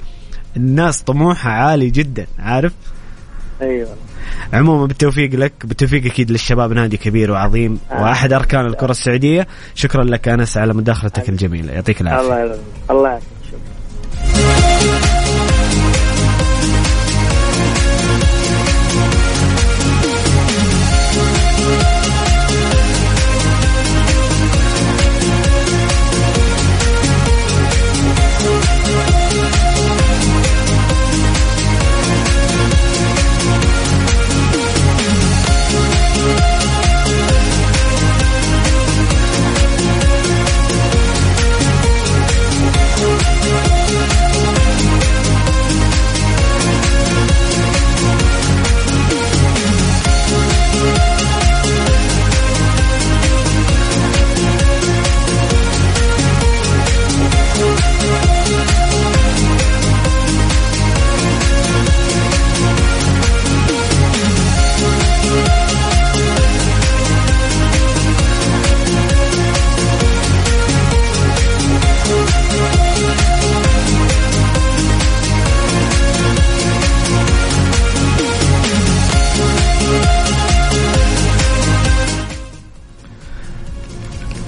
[0.57, 2.73] الناس طموحها عالي جدا عارف؟
[3.63, 3.89] أيوه.
[4.53, 8.03] عموما بالتوفيق لك بالتوفيق أكيد للشباب نادي كبير وعظيم آه.
[8.03, 9.47] وأحد أركان الكرة السعودية.
[9.75, 11.73] شكرا لك أنس على مداخلتك الجميلة.
[11.73, 12.27] يعطيك العافية.
[12.27, 12.59] الله يعلمك
[12.91, 13.33] الله يعافيك.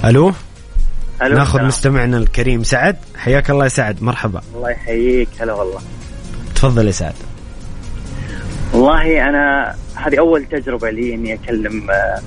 [0.05, 0.33] ألو؟
[1.21, 1.67] ألو ناخذ السلام.
[1.67, 2.97] مستمعنا الكريم سعد.
[3.15, 4.41] حياك الله يا سعد مرحبا.
[4.55, 5.79] الله يحييك هلا والله.
[6.55, 7.13] تفضل يا سعد.
[8.73, 12.21] والله أنا هذه أول تجربة لي إني أكلم آه،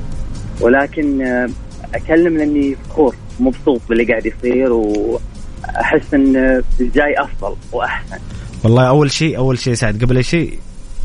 [0.60, 1.48] ولكن آه،
[1.94, 8.18] أكلم لأني فخور مبسوط باللي قاعد يصير وأحس إن الجاي أفضل وأحسن.
[8.64, 10.58] والله أول شيء أول شيء سعد قبل أي شيء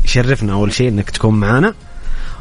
[0.04, 1.74] شرفنا أول شيء إنك تكون معنا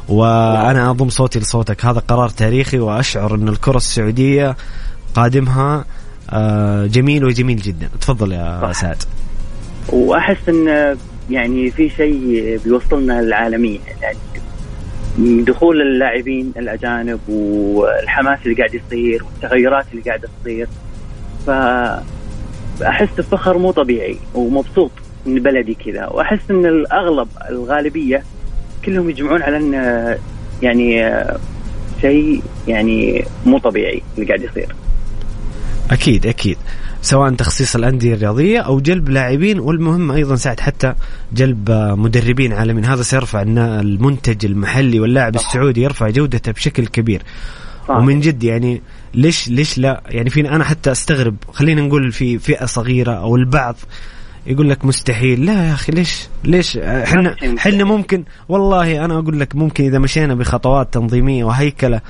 [0.09, 1.85] وأنا اضم صوتي لصوتك.
[1.85, 4.55] هذا قرار تاريخي وأشعر أن الكرة السعودية
[5.15, 5.85] قادمها
[6.29, 7.89] آه، جميل وجميل جدا.
[8.01, 8.71] تفضل يا صح.
[8.71, 9.03] سعد.
[9.89, 10.97] وأحس أن
[11.29, 13.79] يعني في شيء بيوصلنا للعالمية.
[14.01, 20.67] يعني دخول اللاعبين الأجانب والحماس اللي قاعد يصير والتغيرات اللي قاعدة تصير.
[21.47, 24.91] فأحس بفخر مو طبيعي ومبسوط
[25.25, 26.07] من بلدي كذا.
[26.07, 28.23] وأحس إن الأغلب الغالبية
[28.85, 29.73] كلهم يجمعون على أن
[30.61, 31.39] يعني آه،
[32.01, 34.75] شيء يعني مو طبيعي اللي قاعد يصير.
[35.91, 36.57] أكيد أكيد.
[37.01, 40.93] سواء تخصيص الأندية الرياضية أو جلب لاعبين والمهم أيضا سعد حتى
[41.33, 42.85] جلب آه، مدربين عالميين.
[42.85, 47.21] هذا سيرفع المنتج المحلي واللاعب السعودي يرفع جودته بشكل كبير.
[47.87, 47.95] صح.
[47.95, 48.81] ومن جد يعني
[49.13, 53.75] ليش ليش لا؟ يعني في أنا حتى أستغرب خلينا نقول في فئة صغيرة أو البعض
[54.47, 55.45] يقول لك مستحيل.
[55.45, 57.35] لا يا أخي ليش؟ ليش؟ إحنا.
[57.57, 62.01] إحنا ممكن والله أنا أقول لك ممكن إذا مشينا بخطوات تنظيمية وهيكلة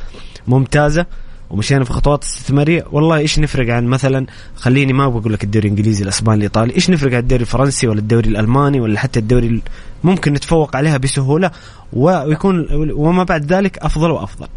[0.48, 1.06] ممتازة
[1.50, 6.04] ومشينا في خطوات استثمارية والله إيش نفرق عن مثلا خليني ما بقول لك الدوري الإنجليزي
[6.04, 9.62] الأسباني الإيطالي إيش نفرق عن الدوري الفرنسي ولا الدوري الألماني ولا حتى الدوري ال-
[10.04, 11.52] ممكن نتفوق عليها بسهولة
[11.94, 14.48] ويكون وما بعد ذلك أفضل وأفضل.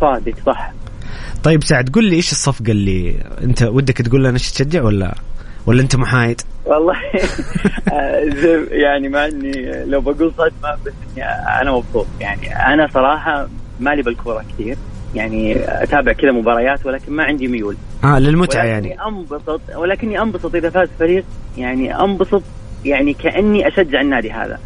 [0.00, 0.72] صادق صح.
[1.44, 5.14] طيب سعد قل لي إيش الصفقة اللي أنت ودك تقول لنا إيش تشجع ولا؟
[5.66, 6.94] ولا أنت محايد؟ والله.
[7.92, 8.30] آه،
[8.70, 11.24] يعني مع إني لو بقول صدمه بس إني
[11.62, 12.06] أنا مبسوط.
[12.20, 13.46] يعني أنا صراحة
[13.80, 14.76] مالي بالكورة كثير.
[15.14, 17.76] يعني أتابع كذا مباريات ولكن ما عندي ميول.
[18.04, 19.06] آه للمتعة ولكني يعني.
[19.08, 21.24] انبسط ولكني أنبسط إذا فاز فريق.
[21.58, 22.42] يعني أنبسط
[22.84, 24.58] يعني كأني أشجع النادي هذا.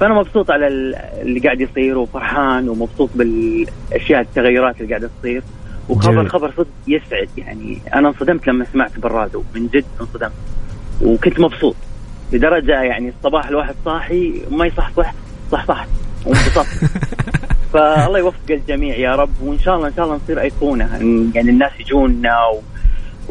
[0.00, 5.42] فأنا مبسوط على ال- اللي قاعد يصير وفرحان ومبسوط بالأشياء التغيرات اللي قاعدة تصير.
[5.88, 6.30] وخبر جميل.
[6.30, 7.28] خبر صدق يسعد.
[7.36, 10.32] يعني أنا انصدمت لما سمعت برادو من جد انصدمت.
[11.02, 11.76] وكنت مبسوط
[12.32, 15.14] لدرجة يعني الصباح الواحد صاحي ما يصحصح
[15.52, 15.88] صحصحت
[16.26, 16.90] وانبسطت.
[17.72, 20.88] فالله يوفق الجميع يا رب وإن شاء الله إن شاء الله نصير أيقونة.
[21.34, 22.62] يعني الناس يجونا و...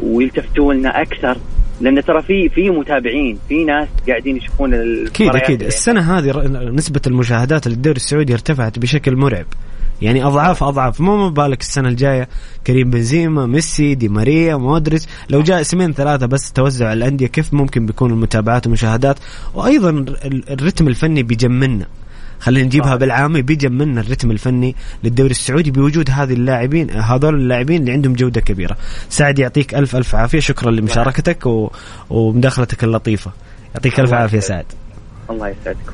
[0.02, 1.36] ويلتفتوا لنا أكثر.
[1.80, 4.74] لأن ترى في في متابعين في ناس قاعدين يشوفون
[5.06, 5.60] أكيد أكيد.
[5.60, 5.66] يعني.
[5.66, 6.30] السنة هذه
[6.70, 9.46] نسبة المشاهدات للدوري السعودي ارتفعت بشكل مرعب.
[10.02, 11.00] يعني أضعاف أضعاف.
[11.00, 12.28] ما بالك السنة الجاية
[12.66, 15.06] كريم بنزيما ميسي دي ماريا مودريتش.
[15.28, 19.18] لو جاء اسمين ثلاثة بس على الأندية كيف ممكن بيكون المتابعات والمشاهدات؟
[19.54, 21.86] وأيضا ال- الرتم الفني بيجملنا.
[22.40, 28.12] خلينا نجيبها بالعامي بيجملنا الرتم الفني للدوري السعودي بوجود هذه اللاعبين هذول اللاعبين اللي عندهم
[28.12, 28.76] جودة كبيرة.
[29.08, 30.40] سعد يعطيك الف ألف عافية.
[30.40, 31.70] شكرا لمشاركتك و...
[32.10, 33.32] ومداخلتك اللطيفة.
[33.74, 34.40] يعطيك ألف عافية.
[34.40, 34.64] سعد.
[35.30, 35.92] الله يسعدكم.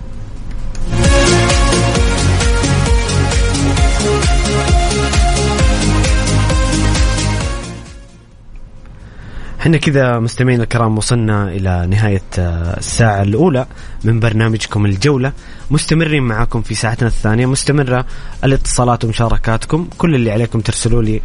[9.61, 13.67] إحنا كذا مستمعينا الكرام وصلنا إلى نهاية آه، الساعة الأولى
[14.05, 15.33] من برنامجكم الجولة.
[15.71, 17.47] مستمرين معاكم في ساعتنا الثانية.
[17.47, 18.07] مستمرة
[18.45, 19.89] الاتصالات ومشاركاتكم.
[19.99, 21.21] كل اللي عليكم ترسلوا لي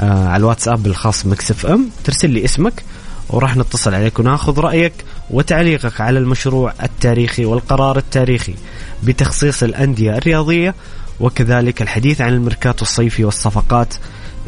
[0.00, 1.88] آه، على الواتساب الخاص مكسف إم.
[2.04, 2.84] ترسل لي اسمك
[3.30, 4.92] وراح نتصل عليك وناخذ رأيك
[5.30, 8.54] وتعليقك على المشروع التاريخي والقرار التاريخي
[9.02, 10.74] بتخصيص الأندية الرياضية
[11.20, 13.94] وكذلك الحديث عن الميركاتو الصيفي والصفقات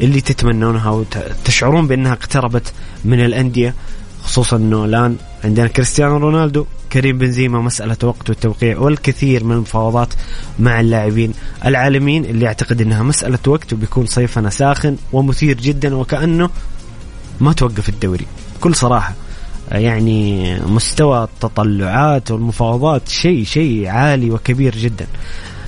[0.01, 2.73] اللي تتمنونها وتشعرون بأنها اقتربت
[3.05, 3.73] من الأندية
[4.23, 10.13] خصوصا إنه الآن عندنا كريستيانو رونالدو كريم بنزيما مسألة وقت والتوقيع والكثير من المفاوضات
[10.59, 11.33] مع اللاعبين
[11.65, 16.49] العالميين اللي أعتقد إنها مسألة وقت وبيكون صيفنا ساخن ومثير جدا وكأنه
[17.41, 18.25] ما توقف الدوري.
[18.59, 19.13] بكل صراحة
[19.71, 25.07] يعني مستوى التطلعات والمفاوضات شيء شيء عالي وكبير جدا.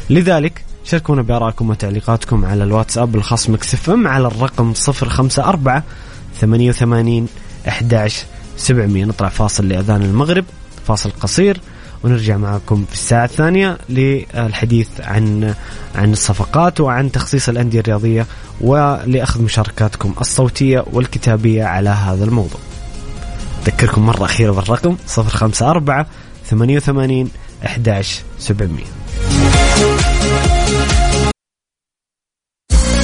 [0.09, 5.81] لذلك شاركونا بآرائكم وتعليقاتكم على الواتساب الخاص مكسف ام على الرقم 054
[6.41, 7.27] 88
[7.67, 8.25] 11
[8.57, 10.45] 700 نطلع فاصل لأذان المغرب
[10.87, 11.61] فاصل قصير
[12.03, 15.53] ونرجع معكم في الساعة الثانية للحديث عن
[15.95, 18.25] عن الصفقات وعن تخصيص الأندية الرياضية
[18.61, 22.59] ولأخذ مشاركاتكم الصوتية والكتابية على هذا الموضوع.
[23.67, 26.05] أذكركم مرة أخيرة بالرقم 054
[26.45, 27.29] 88
[27.65, 30.14] 11 700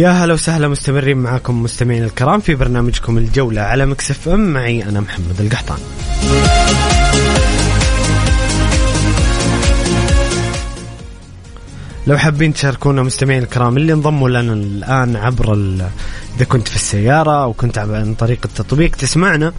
[0.00, 5.00] يا هلا وسهلا مستمرين معاكم مستمعين الكرام في برنامجكم الجولة على مكسف ام معي أنا
[5.00, 5.78] محمد القحطان
[12.06, 15.54] لو حابين تشاركونا مستمعين الكرام اللي انضموا لنا الآن عبر.
[16.36, 19.52] إذا كنت في السيارة أو كنت عن طريق التطبيق تسمعنا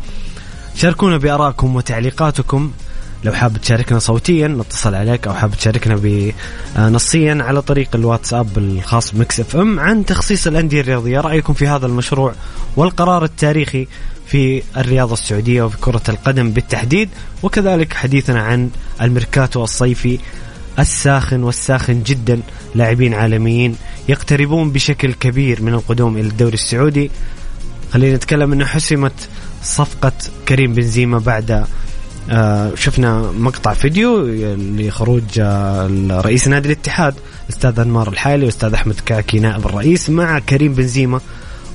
[0.76, 2.72] شاركونا بآرائكم وتعليقاتكم
[3.24, 5.96] لو حاب تشاركنا صوتيا نتصل عليك أو حاب تشاركنا
[6.76, 11.20] نصيا على طريق الواتساب الخاص ب Mix FM عن تخصيص الأندية الرياضية.
[11.20, 12.34] رأيكم في هذا المشروع
[12.76, 13.88] والقرار التاريخي
[14.28, 17.10] في الرياضة السعودية وفي كرة القدم بالتحديد
[17.44, 18.70] وكذلك حديثنا عن
[19.02, 20.20] الميركاتو الصيفي
[20.80, 22.42] الساخن والساخن جدا
[22.76, 23.76] لاعبين عالميين
[24.10, 27.12] يقتربون بشكل كبير من القدوم إلى الدوري السعودي.
[27.94, 29.30] خلينا نتكلم انه حسمت
[29.64, 30.12] صفقة
[30.48, 31.68] كريم بنزيما بعد آه
[32.76, 37.14] شفنا مقطع فيديو لخروج آه رئيس نادي الاتحاد
[37.50, 41.20] الاستاذ أنمار الحالي والاستاذ أحمد كاكي نائب الرئيس مع كريم بنزيما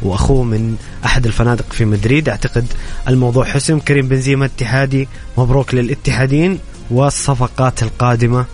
[0.03, 2.29] وأخوه من أحد الفنادق في مدريد.
[2.29, 2.67] أعتقد
[3.09, 3.79] الموضوع حسم.
[3.79, 6.59] كريم بنزيما اتحادي مبروك للاتحادين
[6.91, 8.45] والصفقات القادمة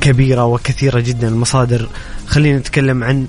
[0.00, 1.28] كبيرة وكثيرة جدا.
[1.28, 1.88] المصادر
[2.26, 3.26] خلينا نتكلم عن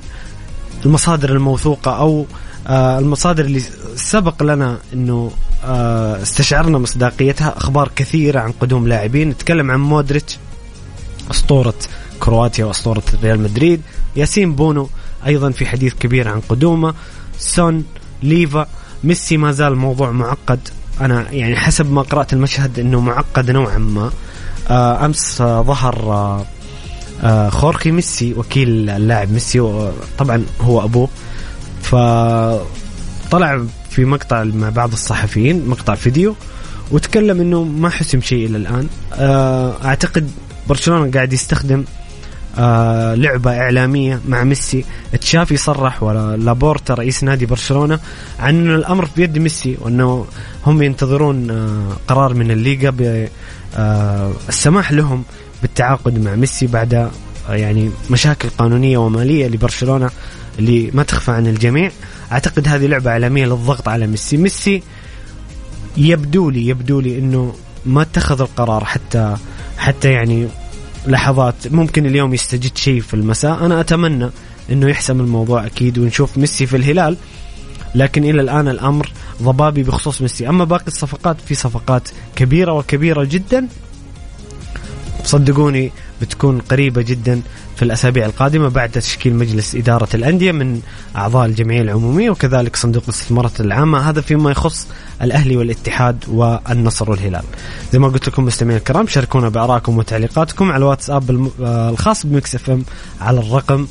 [0.86, 2.26] المصادر الموثوقة أو
[2.68, 3.62] آه المصادر اللي
[3.96, 9.30] سبق لنا إنه آه استشعرنا مصداقيتها أخبار كثيرة عن قدوم لاعبين.
[9.30, 10.38] نتكلم عن مودريتش
[11.32, 11.74] أسطورة
[12.20, 13.82] كرواتيا وأسطورة ريال مدريد.
[14.16, 14.90] ياسين بونو
[15.26, 16.94] أيضا في حديث كبير عن قدومه.
[17.40, 17.86] سون
[18.24, 18.68] ليفا
[19.04, 20.60] ميسي ما زال موضوع معقد.
[21.02, 24.12] أنا يعني حسب ما قرأت المشهد إنه معقد نوعا ما.
[24.70, 26.46] آه أمس آه ظهر آه
[27.24, 31.10] آه خورخي ميسي وكيل اللاعب ميسي طبعا هو أبوه.
[31.82, 36.36] فطلع في مقطع مع بعض الصحفيين مقطع فيديو
[36.92, 38.88] وتكلم إنه ما حسم شيء إلى الآن.
[39.86, 40.32] أعتقد
[40.70, 41.84] برشلونة قاعد يستخدم
[42.58, 44.86] آه لعبة إعلامية مع ميسي.
[45.22, 48.00] تشافي صرح ولا لابورتا رئيس نادي برشلونة
[48.40, 50.26] عن أن الأمر بيد ميسي وأنه
[50.66, 52.90] هم ينتظرون آه قرار من الليغا
[53.78, 55.24] بالسماح لهم
[55.62, 57.10] بالتعاقد مع ميسي بعد آه
[57.50, 60.10] يعني مشاكل قانونية ومالية لبرشلونة
[60.60, 61.92] اللي ما تخفى عن الجميع.
[62.32, 64.38] أعتقد هذه لعبة اعلاميه للضغط على ميسي.
[64.38, 64.84] ميسي
[65.98, 67.56] يبدو لي يبدو لي إنه
[67.86, 69.38] ما اتخذ القرار حتى
[69.78, 70.48] حتى يعني
[71.08, 73.66] لحظات ممكن اليوم يستجد شيء في المساء.
[73.66, 74.30] أنا أتمنى
[74.72, 77.18] إنه يحسم الموضوع أكيد ونشوف ميسي في الهلال.
[77.96, 79.12] لكن إلى الآن الأمر
[79.42, 80.50] ضبابي بخصوص ميسي.
[80.50, 83.68] أما باقي الصفقات في صفقات كبيرة وكبيرة جدا.
[85.24, 87.42] صدقوني بتكون قريبة جدا
[87.82, 90.82] في الأسابيع القادمة بعد تشكيل مجلس إدارة الأندية من
[91.16, 94.88] أعضاء الجمعية العمومية وكذلك صندوق الاستثمارات العامة هذا فيما يخص
[95.22, 97.44] الأهلي والاتحاد والنصر والهلال.
[97.94, 102.86] زي ما قلت لكم مستمعين الكرام شاركونا بآرائكم وتعليقاتكم على الواتساب الخاص بمكس إف إم
[103.22, 103.88] على الرقم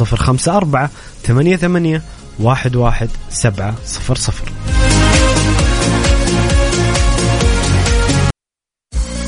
[0.00, 0.88] 054
[1.22, 2.00] 88
[2.40, 4.52] واحد سبعة صفر صفر.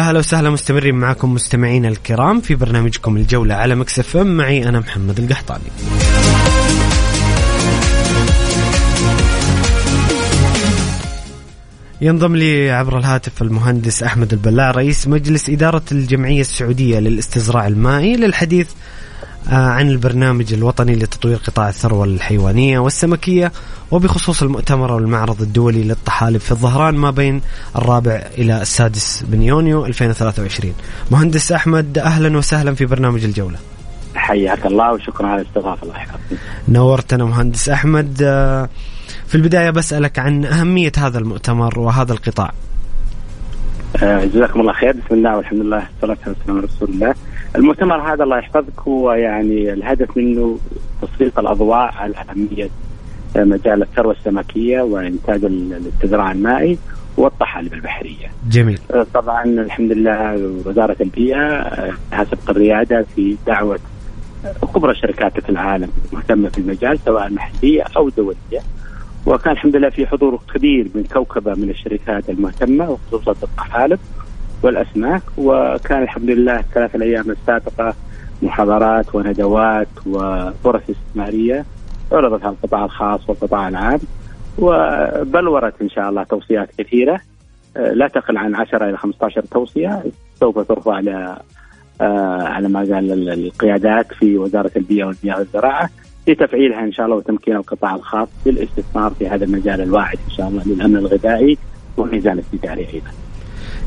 [0.00, 4.36] هلا وسهلا مستمرين معكم مستمعينا الكرام في برنامجكم الجولة على مكسف ام.
[4.36, 5.64] معي أنا محمد القحطاني.
[12.00, 18.68] ينضم لي عبر الهاتف المهندس أحمد البلاع رئيس مجلس إدارة الجمعية السعودية للاستزراع المائي للحديث
[19.48, 23.52] عن البرنامج الوطني لتطوير قطاع الثروة الحيوانية والسمكية
[23.90, 27.40] وبخصوص المؤتمر والمعرض الدولي للطحالب في الظهران ما بين
[27.76, 30.74] الرابع إلى السادس من يونيو 2023
[31.10, 33.58] مهندس أحمد أهلا وسهلا في برنامج الجولة.
[34.14, 36.38] حياك الله وشكرا على الاستضافة الله يحفظك.
[36.68, 38.18] نورتنا مهندس أحمد.
[38.22, 38.68] آه،
[39.26, 42.52] في البداية بسألك عن أهمية هذا المؤتمر وهذا القطاع.
[44.02, 44.92] آه، جزاكم الله خير.
[44.92, 47.14] بسم الله والحمد لله والصلاة والسلام على رسول الله.
[47.56, 50.58] المؤتمر هذا الله يحفظك هو يعني الهدف منه
[51.02, 52.68] تسليط الأضواء على أهمية
[53.36, 56.78] مجال الثروة السمكية وإنتاج الاستزراع المائي
[57.16, 58.30] والطحالب البحرية.
[58.50, 58.78] جميل.
[58.90, 61.70] آه، طبعا الحمد لله وزارة البيئة
[62.12, 63.78] سبق الريادة في دعوة
[64.74, 68.60] كبرى شركات في العالم مهتمة في المجال سواء محلية أو دولية.
[69.26, 73.98] وكان الحمد لله في حضور كبير من كوكبة من الشركات المهتمة وخصوصا الطحالب.
[74.64, 77.94] والأسماك وكان الحمد لله الثلاث الأيام السابقة
[78.42, 81.64] محاضرات وندوات وفرص استثمارية
[82.12, 84.00] عرضت على القطاع الخاص والقطاع العام
[84.58, 87.20] وبلورت إن شاء الله توصيات كثيرة
[87.76, 90.02] لا تقل عن 10 إلى 15 توصية
[90.40, 91.38] سوف ترفع على
[92.54, 95.90] على ما قال القيادات في وزارة البيئة والمياه والزراعة
[96.28, 100.62] لتفعيلها إن شاء الله وتمكين القطاع الخاص بالاستثمار في هذا المجال الواعد إن شاء الله
[100.66, 101.58] للأمن الغذائي
[101.96, 103.10] والميزان التجاري أيضا.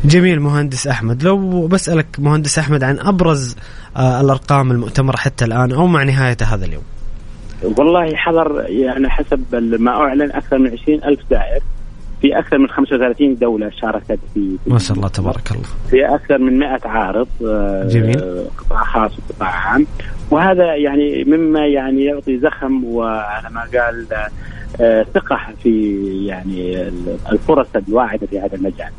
[0.06, 3.56] جميل مهندس أحمد لو بسألك مهندس أحمد عن أبرز
[3.98, 6.84] آه، الأرقام المؤتمر حتى الآن أو مع نهاية هذا اليوم.
[7.64, 11.62] والله حضر يعني حسب ما أعلن أكثر من 20 ألف زائر
[12.22, 16.60] في أكثر من 35 دولة شاركت في ما شاء الله تبارك الله في أكثر من
[16.60, 19.88] 100 عارض آه، جميل قطاع خاص وقطاع عام
[20.32, 24.06] وهذا يعني مما يعني يعطي زخم وعلى ما قال
[24.82, 25.96] آه، ثقة في
[26.26, 26.88] يعني
[27.32, 28.92] الفرص الواعدة في هذا المجال.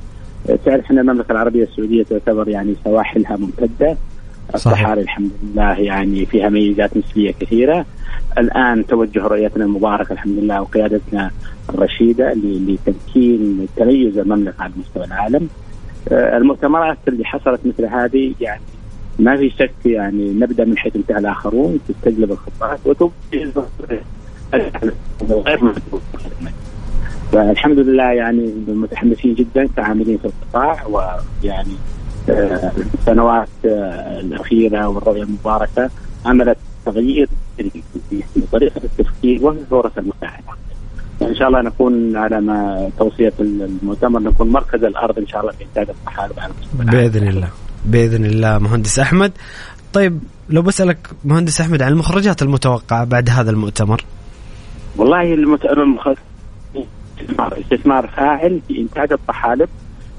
[0.56, 3.96] تعرف إحنا المملكة العربية السعودية تعتبر يعني سواحلها ممتدة.
[4.54, 7.86] الصحاري الحمد لله يعني فيها ميزات نسبية كثيرة.
[8.38, 11.30] الآن توجه رؤيتنا المباركة الحمد لله وقيادتنا
[11.70, 15.48] الرشيدة لتمكين تميز المملكة على مستوى العالم.
[16.12, 18.62] آه، المؤتمرات اللي حصلت مثل هذه يعني
[19.18, 23.52] ما في شك يعني نبدأ من حيث انتهى الآخرون تستجلب الخطات وتبرز
[25.32, 25.60] غير
[27.32, 31.74] فالحمد لله يعني متحمسين جدا كعاملين في القطاع ويعني
[32.28, 35.90] السنوات آه، الأخيرة والرؤية المباركة
[36.26, 40.58] عملت تغيير في طريقة التفكير وفي فرص المساعدة.
[41.22, 45.64] إن شاء الله نكون على ما توصية المؤتمر نكون مركز الأرض إن شاء الله في
[45.64, 47.48] إنتاج الطحالب على بإذن الله.
[47.84, 49.32] بإذن الله مهندس أحمد.
[49.92, 50.20] طيب
[50.50, 54.04] لو بسألك مهندس أحمد عن المخرجات المتوقعة بعد هذا المؤتمر؟
[54.96, 56.16] والله المؤتمر
[57.38, 59.68] استثمار فاعل في إنتاج الطحالب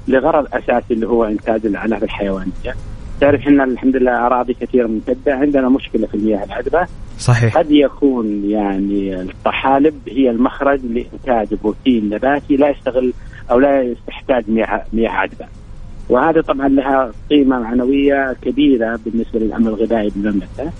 [0.08, 2.74] لغرض أساسي اللي هو إنتاج العنب الحيوانية.
[3.20, 6.86] تعرف إحنا الحمد لله أراضي كثيرة ممتدة عندنا مشكلة في المياه العذبة
[7.18, 13.12] صحيح قد يكون يعني الطحالب هي المخرج لإنتاج بروتين نباتي لا يستغل
[13.50, 15.46] أو لا يحتاج مياه مياه عذبة
[16.08, 20.72] وهذا طبعا لها قيمة معنوية كبيرة بالنسبة للامن الغذائي بالمملكة.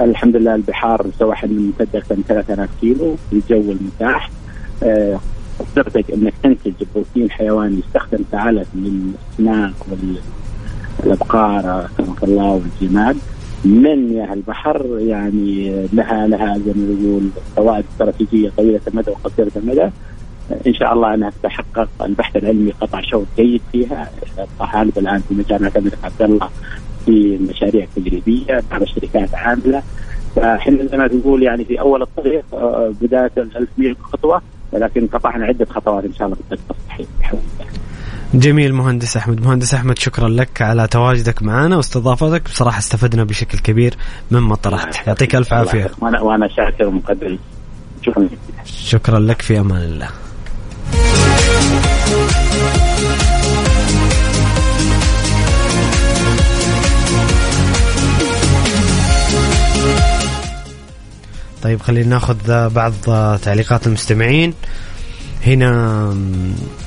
[0.00, 4.30] الحمد لله البحار سوى حجم ممتد أكثر من 3000 كيلو في الجو المتاح.
[5.58, 9.72] قدرتك إنك تنتج بروتين حيواني يستخدم كعلف للاسماك
[11.04, 13.16] والأبقار كما الله والجماد.
[13.64, 19.90] من مياه البحر؟ يعني لها لها زي ما نقول فوائد استراتيجية طويلة المدى وقصيرة المدى.
[20.66, 21.88] إن شاء الله أنها تتحقق.
[22.02, 24.10] البحث العلمي قطع شوط جيد فيها.
[24.58, 26.48] طالب الآن في مجامعه الملك عبد الله
[27.06, 29.82] في مشاريع تجريبية مع شركات عاملة.
[30.36, 34.42] فاحنا زي ما تقول يعني في أول الطريق آه، بداية ال 1100 خطوه
[34.74, 37.34] ولكن قطعنا عدة خطوات إن شاء الله بالطريق الصحيح
[38.34, 39.40] جميل مهندس أحمد.
[39.40, 42.44] مهندس أحمد شكرا لك على تواجدك معنا واستضافتك.
[42.44, 43.94] بصراحة استفدنا بشكل كبير
[44.30, 45.06] مما طرحت.
[45.06, 45.90] يعطيك ألف عافية.
[46.00, 47.38] وأنا وأنا شاكر ومقدر.
[48.02, 48.28] شكرا.
[48.64, 50.08] شكرا لك في أمان الله.
[61.64, 62.92] طيب خلينا ناخذ بعض
[63.38, 64.54] تعليقات المستمعين.
[65.46, 66.16] هنا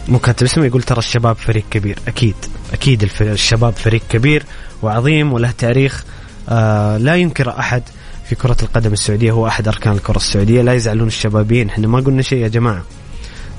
[0.07, 1.99] مكاتب اسمه يقول ترى الشباب فريق كبير.
[2.07, 2.35] أكيد
[2.73, 4.45] أكيد الشباب فريق كبير
[4.81, 6.03] وعظيم وله تاريخ.
[6.49, 7.83] آه لا ينكر أحد
[8.29, 10.61] في كرة القدم السعودية هو أحد أركان الكرة السعودية.
[10.61, 12.83] لا يزعلون الشبابين إحنا ما قلنا شيء يا جماعة.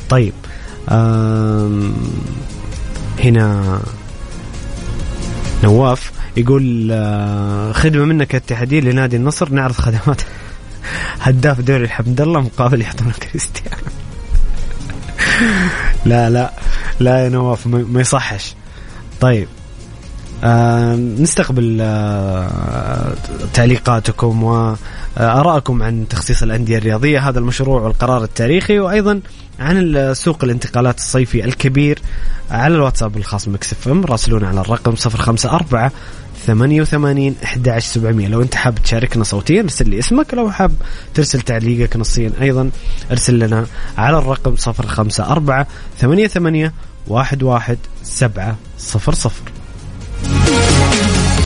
[0.08, 0.32] طيب
[3.24, 3.80] هنا
[5.64, 10.22] نواف يقول آه، خدمة منك اتحادية لنادي النصر نعرض خدمات.
[11.20, 13.76] هداف دوري الحمد لله مقابل يعطونا كريستيانو.
[16.10, 16.52] لا لا
[17.00, 18.54] لا يا نواف ما يصحش.
[19.20, 19.48] طيب
[20.44, 23.14] آه نستقبل آه
[23.54, 29.20] تعليقاتكم وآرائكم عن تخصيص الأندية الرياضية هذا المشروع والقرار التاريخي وأيضا
[29.58, 31.98] عن سوق الانتقالات الصيفي الكبير
[32.50, 35.90] على الواتساب الخاص ب Mix FM راسلونا على الرقم 054
[36.46, 40.34] 88 11700 لو انت حاب تشاركنا صوتيا ارسل لي اسمك.
[40.34, 40.72] لو حاب
[41.14, 42.70] ترسل تعليقك نصيا أيضا
[43.10, 43.66] ارسل لنا
[43.98, 45.64] على الرقم 054
[46.00, 46.70] 88
[47.10, 48.54] 11700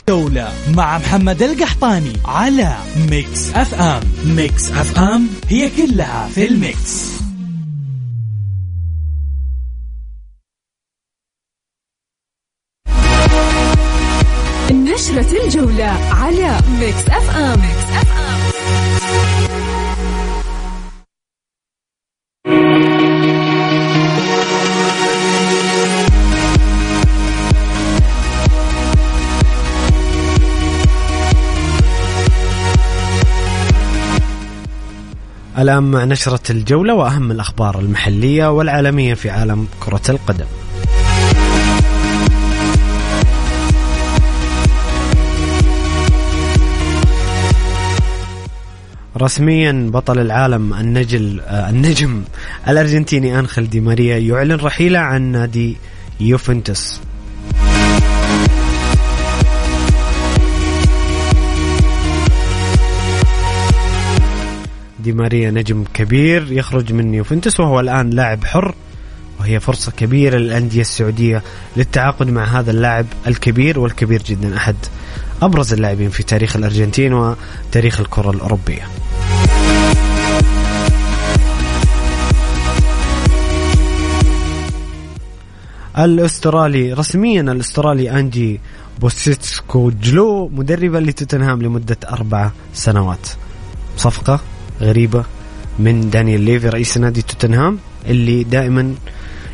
[0.09, 2.75] جولة مع محمد القحطاني على
[3.09, 7.05] Mix FM Mix FM هي كلها في ال mix
[14.93, 19.53] نشرة الجولة على Mix FM, Mix FM.
[35.57, 40.45] الآن مع نشرة الجولة وأهم الأخبار المحلية والعالمية في عالم كرة القدم
[49.23, 52.23] رسميا بطل العالم النجل آه، النجم
[52.67, 55.77] الأرجنتيني انخل دي ماريا يعلن رحيله عن نادي
[56.19, 57.01] يوفنتوس.
[64.99, 68.75] دي ماريا نجم كبير يخرج من يوفنتوس وهو الآن لاعب حر
[69.39, 71.43] وهي فرصة كبيرة للأندية السعودية
[71.77, 74.75] للتعاقد مع هذا اللاعب الكبير والكبير جدا أحد
[75.41, 79.02] أبرز اللاعبين في تاريخ الأرجنتين وتاريخ الكرة الأوروبية.
[85.97, 88.59] الأسترالي رسميا الأسترالي انجي
[89.01, 93.29] بوستيكوجلو مدربا لتوتنهام لمدة أربع سنوات.
[93.97, 94.39] صفقة
[94.81, 95.23] غريبة
[95.79, 98.95] من دانيال ليفي رئيس نادي توتنهام اللي دائما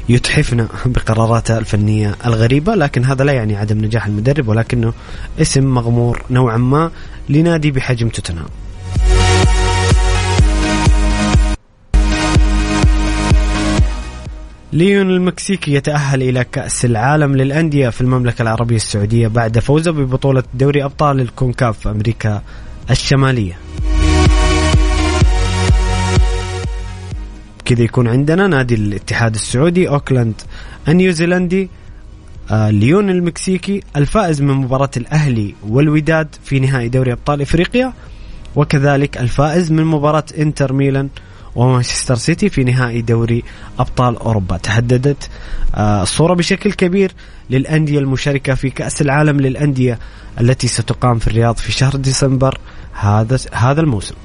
[0.10, 4.94] يتحفنا بقراراته الفنية الغريبة لكن هذا لا يعني عدم نجاح المدرب ولكنه
[5.42, 6.92] اسم مغمور نوعا ما
[7.30, 8.50] لنادي بحجم توتنهام.
[14.74, 20.84] ليون المكسيكي يتأهل إلى كأس العالم للأندية في المملكة العربية السعودية بعد فوزه ببطولة دوري
[20.84, 22.42] أبطال الكونكاف في أمريكا
[22.90, 23.58] الشمالية.
[27.66, 30.42] كذا يكون عندنا نادي الاتحاد السعودي أوكلاند
[30.88, 31.70] النيوزيلندي.
[32.52, 37.94] آه ليون المكسيكي الفائز من مباراة الأهلي والوداد في نهائي دوري أبطال إفريقيا
[38.56, 41.10] وكذلك الفائز من مباراة إنتر ميلان
[41.60, 43.44] ومانشستر سيتي في نهائي دوري
[43.80, 44.58] أبطال أوروبا.
[44.58, 45.30] تحددت
[45.76, 47.12] آه، الصورة بشكل كبير
[47.50, 50.00] للأندية المشاركة في كأس العالم للأندية
[50.42, 52.58] التي ستقام في الرياض في شهر ديسمبر
[52.94, 54.16] هذا هذا الموسم.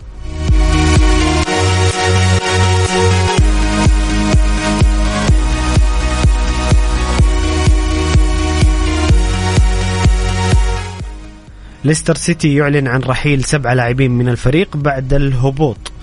[11.85, 15.94] ليستر سيتي يعلن عن رحيل سبعة لاعبين من الفريق بعد الهبوط.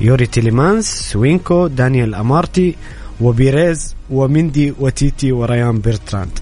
[0.00, 2.76] يوري تيليمانس سويونكو دانيال أمارتي
[3.20, 6.38] وبيريز ومندي وتيتي وريان بيرتراند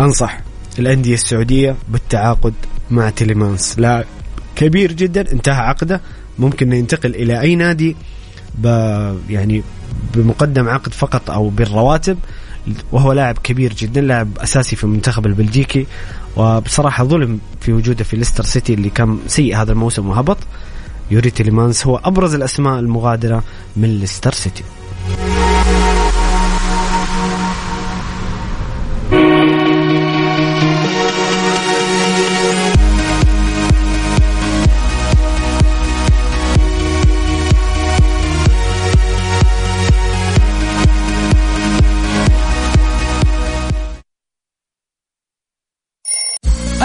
[0.00, 0.40] أنصح
[0.78, 2.54] الأندية السعودية بالتعاقد
[2.90, 3.78] مع تيليمانس.
[3.78, 4.04] لاعب
[4.56, 6.00] كبير جدا انتهى عقده.
[6.38, 7.96] ممكن ينتقل إلى أي نادي
[8.58, 8.66] ب
[9.30, 9.62] يعني
[10.14, 12.18] بمقدم عقد فقط أو بالرواتب.
[12.92, 15.86] وهو لاعب كبير جدا لاعب أساسي في المنتخب البلجيكي.
[16.36, 20.38] وبصراحة ظلم في وجوده في ليستر سيتي اللي كان سيء هذا الموسم وهبط.
[21.10, 23.42] يوري تيليمانس هو أبرز الأسماء المغادرة
[23.76, 24.64] من ليستر سيتي.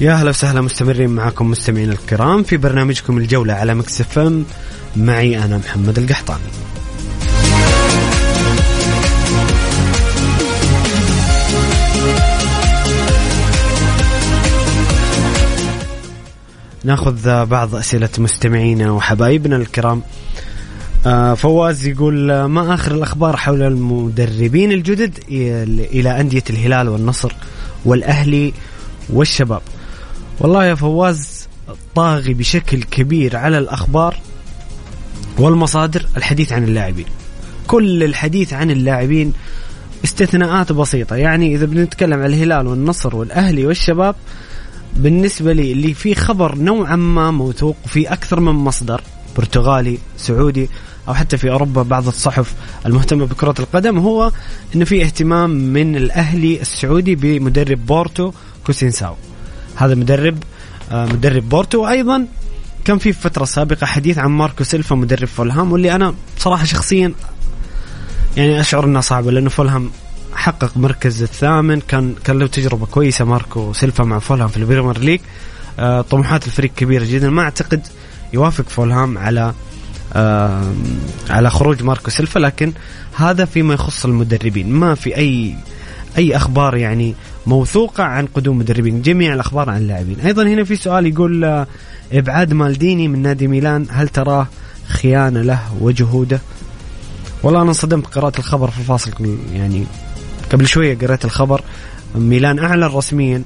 [0.00, 4.44] يا هلا وسهلا مستمرين معكم مستمعين الكرام في برنامجكم الجولة على Mix FM.
[4.96, 6.42] معي أنا محمد القحطاني
[16.84, 20.02] ناخذ بعض أسئلة مستمعينا وحبايبنا الكرام.
[21.06, 27.32] آه، فواز يقول آه، ما آخر الأخبار حول المدربين الجدد إلى أندية الهلال والنصر
[27.84, 28.52] والأهلي
[29.10, 29.62] والشباب؟
[30.40, 31.48] والله يا فواز
[31.94, 34.16] طاغي بشكل كبير على الأخبار
[35.38, 37.06] والمصادر الحديث عن اللاعبين.
[37.66, 39.32] كل الحديث عن اللاعبين
[40.04, 41.16] استثناءات بسيطة.
[41.16, 44.14] يعني إذا بنتكلم عن الهلال والنصر والأهلي والشباب
[44.96, 49.00] بالنسبة لي اللي في خبر نوعا ما موثوق في أكثر من مصدر
[49.36, 50.68] برتغالي سعودي
[51.08, 52.54] أو حتى في أوروبا بعض الصحف
[52.86, 54.32] المهتمة بكرة القدم هو
[54.74, 58.32] أنه في اهتمام من الأهلي السعودي بمدرب بورتو
[58.66, 59.14] كونسيساو.
[59.76, 60.42] هذا مدرب
[60.92, 61.82] آه، مدرب بورتو.
[61.82, 62.26] وأيضا
[62.84, 65.72] كان في فترة سابقة حديث عن ماركو سيلفا مدرب فولهام.
[65.72, 67.12] واللي أنا بصراحة شخصيا
[68.36, 69.90] يعني أشعر إنها صعبة لأنه فولهام
[70.34, 71.80] حقق مركز الثامن.
[71.80, 75.20] كان كان له تجربة كويسة ماركو سيلفا مع فولهام في ال Premier League.
[75.78, 77.30] آه، طموحات الفريق كبيرة جدا.
[77.30, 77.86] ما أعتقد
[78.32, 79.54] يوافق فولهام على
[81.30, 82.72] على خروج ماركو سيلفا لكن
[83.14, 84.72] هذا فيما يخص المدربين.
[84.72, 85.56] ما في أي
[86.18, 87.14] أي أخبار يعني
[87.46, 90.20] موثوقة عن قدوم مدربين جميع الأخبار عن اللاعبين.
[90.20, 91.66] أيضا هنا في سؤال يقول آه،
[92.12, 94.46] إبعاد مالديني من نادي ميلان هل تراه
[94.86, 96.40] خيانة له ولجهوده؟
[97.42, 99.84] والله أنا انصدمت قرأت الخبر في الفاصل يعني
[100.52, 101.60] قبل شوية قرأت الخبر.
[102.14, 103.42] ميلان أعلن رسميا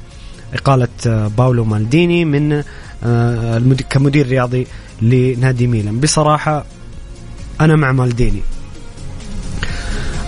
[0.55, 2.63] إقالة آه، باولو مالديني من
[3.05, 4.67] آه، كمدير رياضي
[5.03, 6.01] لنادي ميلان.
[6.01, 6.65] بصراحة
[7.61, 8.43] أنا مع مالديني.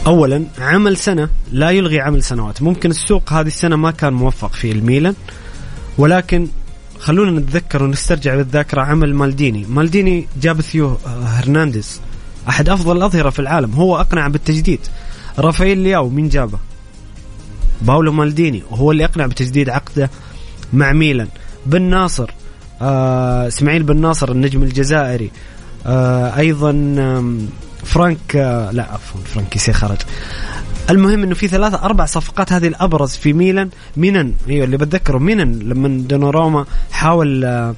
[0.07, 1.29] اولا عمل سنة.
[1.53, 2.63] لا يلغي عمل سنوات.
[2.63, 5.15] ممكن السوق هذه السنة ما كان موفق في الميلان
[5.99, 6.49] ولكن
[6.99, 9.67] خلونا نتذكر ونسترجع بالذاكرة عمل مالديني.
[9.69, 12.01] مالديني جاب ثيو هرنانديز
[12.49, 13.73] أحد أفضل الأظهرة في العالم.
[13.75, 14.81] هو أقنع بالتجديد.
[15.39, 16.59] رافائيل لياو مين جابه؟
[17.83, 20.11] باولو مالديني وهو اللي أقنعه بتجديد عقده
[20.73, 21.29] مع ميلان.
[21.67, 22.31] بن ناصر
[22.83, 25.31] آه إسماعيل بن ناصر النجم الجزائري.
[25.87, 26.73] آه أيضا
[27.85, 29.99] فرانك آه، لا عفوا فرانك يسي خرج.
[30.91, 33.70] المهم إنه في ثلاثة أربع صفقات هذه الأبرز في ميلان.
[33.97, 35.18] مينان أيوه اللي بتذكره.
[35.18, 37.74] مينان لما دوناروما حاول آه،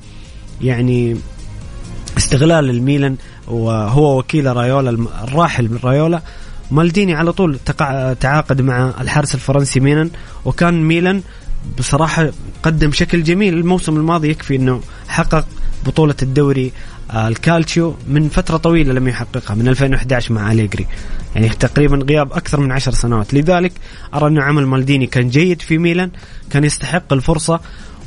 [0.61, 1.16] يعني
[2.18, 3.16] استغلال الميلان
[3.48, 4.90] وهو وكيل رايولا
[5.24, 6.22] الراحل من رايولا
[6.70, 7.59] مالديني على طول
[8.20, 10.11] تعاقد مع الحارس الفرنسي ميلان.
[10.44, 11.22] وكان ميلان
[11.78, 12.30] بصراحة
[12.62, 13.55] قدم شكل جميل.
[13.55, 15.46] الموسم الماضي يكفي إنه حقق
[15.86, 16.72] بطولة الدوري
[17.14, 20.86] الكالتشيو من فترة طويلة لم يحققها من 2011 مع أليجري.
[21.34, 23.34] يعني تقريبا غياب أكثر من عشر سنوات.
[23.34, 23.72] لذلك
[24.14, 26.10] أرى أن عمل مالديني كان جيد في ميلان
[26.50, 27.60] كان يستحق الفرصة.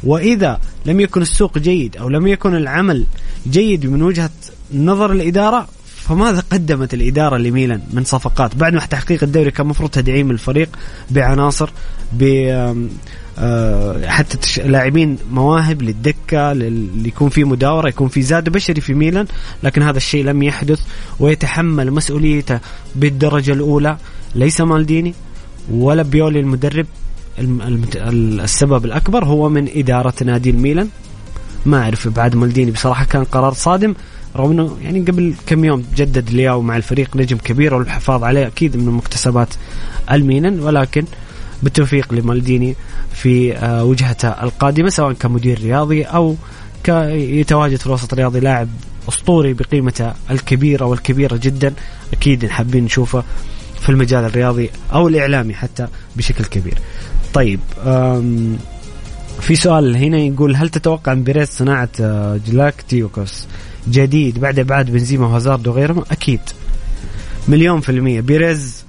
[0.04, 3.06] وإذا لم يكن السوق جيد أو لم يكن العمل
[3.50, 4.30] جيد من وجهة
[4.74, 10.32] نظر الإدارة فماذا قدمت الإدارة لميلان من صفقات؟ بعد ما تحقيق الدوري كان مفروض تدعيم
[10.32, 10.70] الفريق
[11.10, 11.70] بعناصر
[12.14, 12.24] ب
[13.40, 19.26] آه، حتى لاعبين مواهب للدكة اللي يكون في مداورة يكون في زاد بشري في ميلان
[19.64, 20.80] لكن هذا الشيء لم يحدث
[21.20, 22.60] ويتحمل مسؤوليته
[22.96, 23.98] بالدرجة الأولى.
[24.36, 25.14] ليس مالديني
[25.72, 26.86] ولا بيولي المدرب
[27.40, 30.90] السبب الأكبر هو من إدارة نادي الميلان.
[31.66, 33.94] ما أعرف ابعاد مالديني بصراحة كان قرار صادم
[34.36, 38.78] رغم إنه يعني قبل كم يوم جدد لياو مع الفريق نجم كبير والحفاظ عليه أكيد
[38.78, 39.48] من مكتسبات
[40.12, 41.06] الميلان ولكن
[41.64, 42.76] بالتوفيق لمالديني
[43.14, 46.36] في آه، وجهته القادمة سواء كمدير رياضي أو
[46.88, 48.70] يتواجد في الوسط الرياضي لاعب
[49.10, 51.74] أسطوري بقيمته الكبيرة والكبيرة جدا
[52.14, 53.24] أكيد حابين نشوفه
[53.80, 56.78] في المجال الرياضي أو الإعلامي حتى بشكل كبير.
[57.34, 57.60] طيب
[59.42, 63.48] في سؤال هنا يقول هل تتوقع أن بيريز صناعة آه، جلاكتيكوس
[63.90, 66.40] جديد بعد إبعاد بنزيما وهازارد وغيرهم؟ أكيد
[67.48, 68.86] مليون في المية بيريز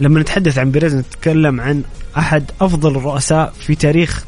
[0.00, 1.82] لما نتحدث عن بيريز نتكلم عن
[2.18, 4.24] أحد أفضل الرؤساء في تاريخ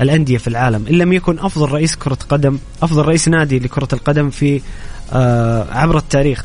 [0.00, 0.86] الأندية في العالم.
[0.86, 4.60] إن لم يكن أفضل رئيس كرة قدم أفضل رئيس نادي لكرة القدم في
[5.12, 6.44] آه عبر التاريخ.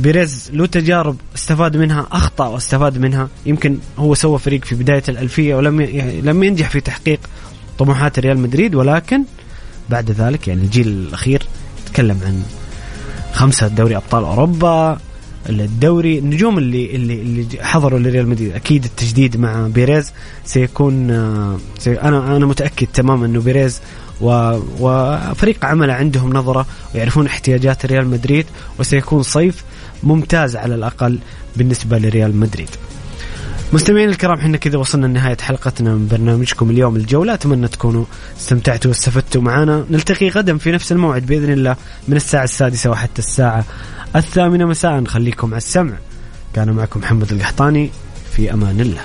[0.00, 3.28] بيريز له تجارب استفاد منها أخطأ واستفاد منها.
[3.46, 5.80] يمكن هو سوى فريق في بداية الألفية ولم
[6.22, 7.20] لم ينجح في تحقيق
[7.78, 9.22] طموحات ريال مدريد ولكن
[9.90, 11.42] بعد ذلك يعني الجيل الأخير
[11.86, 12.42] تكلم عن
[13.32, 14.98] خمسة دوري أبطال أوروبا
[15.48, 18.52] الدوري النجوم اللي اللي اللي حضروا لريال مدريد.
[18.54, 20.12] أكيد التجديد مع بيريز
[20.44, 23.80] سيكون آه، سي أنا أنا متأكد تماما إنه بيريز
[24.20, 28.46] وفريق عمله عندهم نظرة ويعرفون احتياجات ريال مدريد
[28.78, 29.64] وسيكون صيف
[30.02, 31.18] ممتاز على الأقل
[31.56, 32.68] بالنسبة لريال مدريد.
[33.72, 37.34] مستمعين الكرام إحنا كذا وصلنا لنهاية حلقتنا من برنامجكم اليوم الجولة.
[37.34, 38.04] أتمنى تكونوا
[38.40, 39.84] استمتعتوا واستفدتوا معنا.
[39.90, 41.76] نلتقي غدا في نفس الموعد بإذن الله
[42.08, 43.64] من الساعة السادسة وحتى الساعة
[44.18, 45.04] الثامنة مساء.
[45.04, 45.96] خليكم على السمع.
[46.54, 47.90] كان معكم محمد القحطاني.
[48.32, 49.02] في أمان الله.